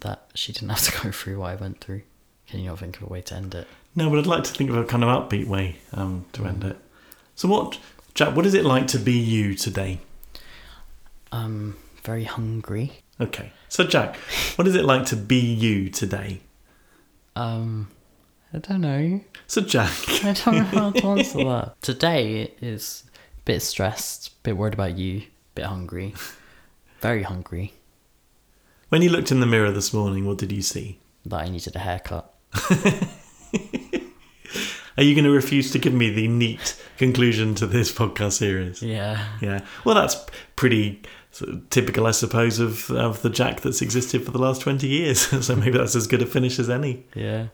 that 0.00 0.30
she 0.34 0.52
didn't 0.52 0.70
have 0.70 0.82
to 0.82 1.02
go 1.02 1.10
through 1.12 1.40
what 1.40 1.50
I 1.50 1.56
went 1.56 1.80
through. 1.80 2.02
Can 2.48 2.60
you 2.60 2.68
not 2.70 2.78
think 2.78 2.96
of 2.96 3.02
a 3.02 3.06
way 3.06 3.20
to 3.22 3.34
end 3.34 3.54
it? 3.54 3.66
no, 3.96 4.10
but 4.10 4.18
I'd 4.18 4.26
like 4.26 4.44
to 4.44 4.52
think 4.52 4.70
of 4.70 4.76
a 4.76 4.84
kind 4.84 5.02
of 5.02 5.08
upbeat 5.10 5.46
way 5.46 5.76
um, 5.92 6.26
to 6.34 6.44
end 6.46 6.62
it. 6.62 6.76
So, 7.34 7.48
what, 7.48 7.78
Jack? 8.14 8.36
What 8.36 8.46
is 8.46 8.54
it 8.54 8.64
like 8.64 8.86
to 8.88 8.98
be 8.98 9.12
you 9.12 9.54
today? 9.54 10.00
Um, 11.32 11.76
very 12.04 12.24
hungry. 12.24 12.92
Okay, 13.20 13.52
so 13.68 13.84
Jack, 13.84 14.16
what 14.56 14.68
is 14.68 14.74
it 14.74 14.84
like 14.84 15.06
to 15.06 15.16
be 15.16 15.38
you 15.40 15.88
today? 15.88 16.40
Um, 17.34 17.88
I 18.52 18.58
don't 18.58 18.82
know. 18.82 19.20
So, 19.46 19.62
Jack, 19.62 19.92
I 20.24 20.32
don't 20.32 20.54
know 20.54 20.64
how 20.64 20.90
to 20.90 21.06
answer 21.18 21.38
that. 21.44 21.82
Today 21.82 22.52
is 22.60 23.04
a 23.38 23.40
bit 23.44 23.60
stressed, 23.60 24.28
a 24.28 24.32
bit 24.42 24.56
worried 24.56 24.74
about 24.74 24.96
you, 24.98 25.22
bit 25.56 25.64
hungry, 25.64 26.14
very 27.00 27.22
hungry. 27.24 27.72
when 28.90 29.02
you 29.02 29.08
looked 29.10 29.32
in 29.32 29.40
the 29.40 29.46
mirror 29.46 29.72
this 29.72 29.92
morning, 29.92 30.26
what 30.26 30.38
did 30.38 30.52
you 30.52 30.62
see? 30.62 31.00
That 31.24 31.40
I 31.40 31.48
needed 31.48 31.74
a 31.74 31.80
haircut. 31.80 32.32
Are 34.98 35.02
you 35.02 35.14
going 35.14 35.24
to 35.24 35.30
refuse 35.30 35.70
to 35.72 35.78
give 35.78 35.92
me 35.92 36.10
the 36.10 36.28
neat 36.28 36.80
conclusion 36.96 37.54
to 37.56 37.66
this 37.66 37.92
podcast 37.92 38.32
series? 38.32 38.82
Yeah. 38.82 39.22
Yeah. 39.42 39.60
Well, 39.84 39.94
that's 39.94 40.16
pretty 40.56 41.02
typical, 41.68 42.06
I 42.06 42.12
suppose, 42.12 42.58
of 42.60 42.90
of 42.90 43.20
the 43.22 43.28
Jack 43.28 43.60
that's 43.60 43.82
existed 43.82 44.24
for 44.24 44.30
the 44.30 44.38
last 44.38 44.62
twenty 44.62 44.88
years. 44.88 45.20
so 45.46 45.56
maybe 45.56 45.76
that's 45.76 45.96
as 45.96 46.06
good 46.06 46.22
a 46.22 46.26
finish 46.26 46.58
as 46.58 46.70
any. 46.70 47.04
Yeah. 47.14 47.48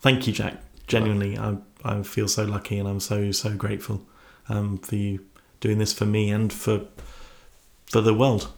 Thank 0.00 0.26
you, 0.26 0.32
Jack. 0.32 0.54
Genuinely, 0.88 1.38
I 1.38 1.58
I 1.84 2.02
feel 2.02 2.26
so 2.26 2.44
lucky, 2.44 2.78
and 2.78 2.88
I'm 2.88 3.00
so 3.00 3.30
so 3.30 3.54
grateful 3.54 4.06
um, 4.48 4.78
for 4.78 4.96
you 4.96 5.20
doing 5.60 5.78
this 5.78 5.92
for 5.92 6.06
me 6.06 6.30
and 6.30 6.52
for 6.52 6.86
for 7.86 8.00
the 8.00 8.14
world. 8.14 8.48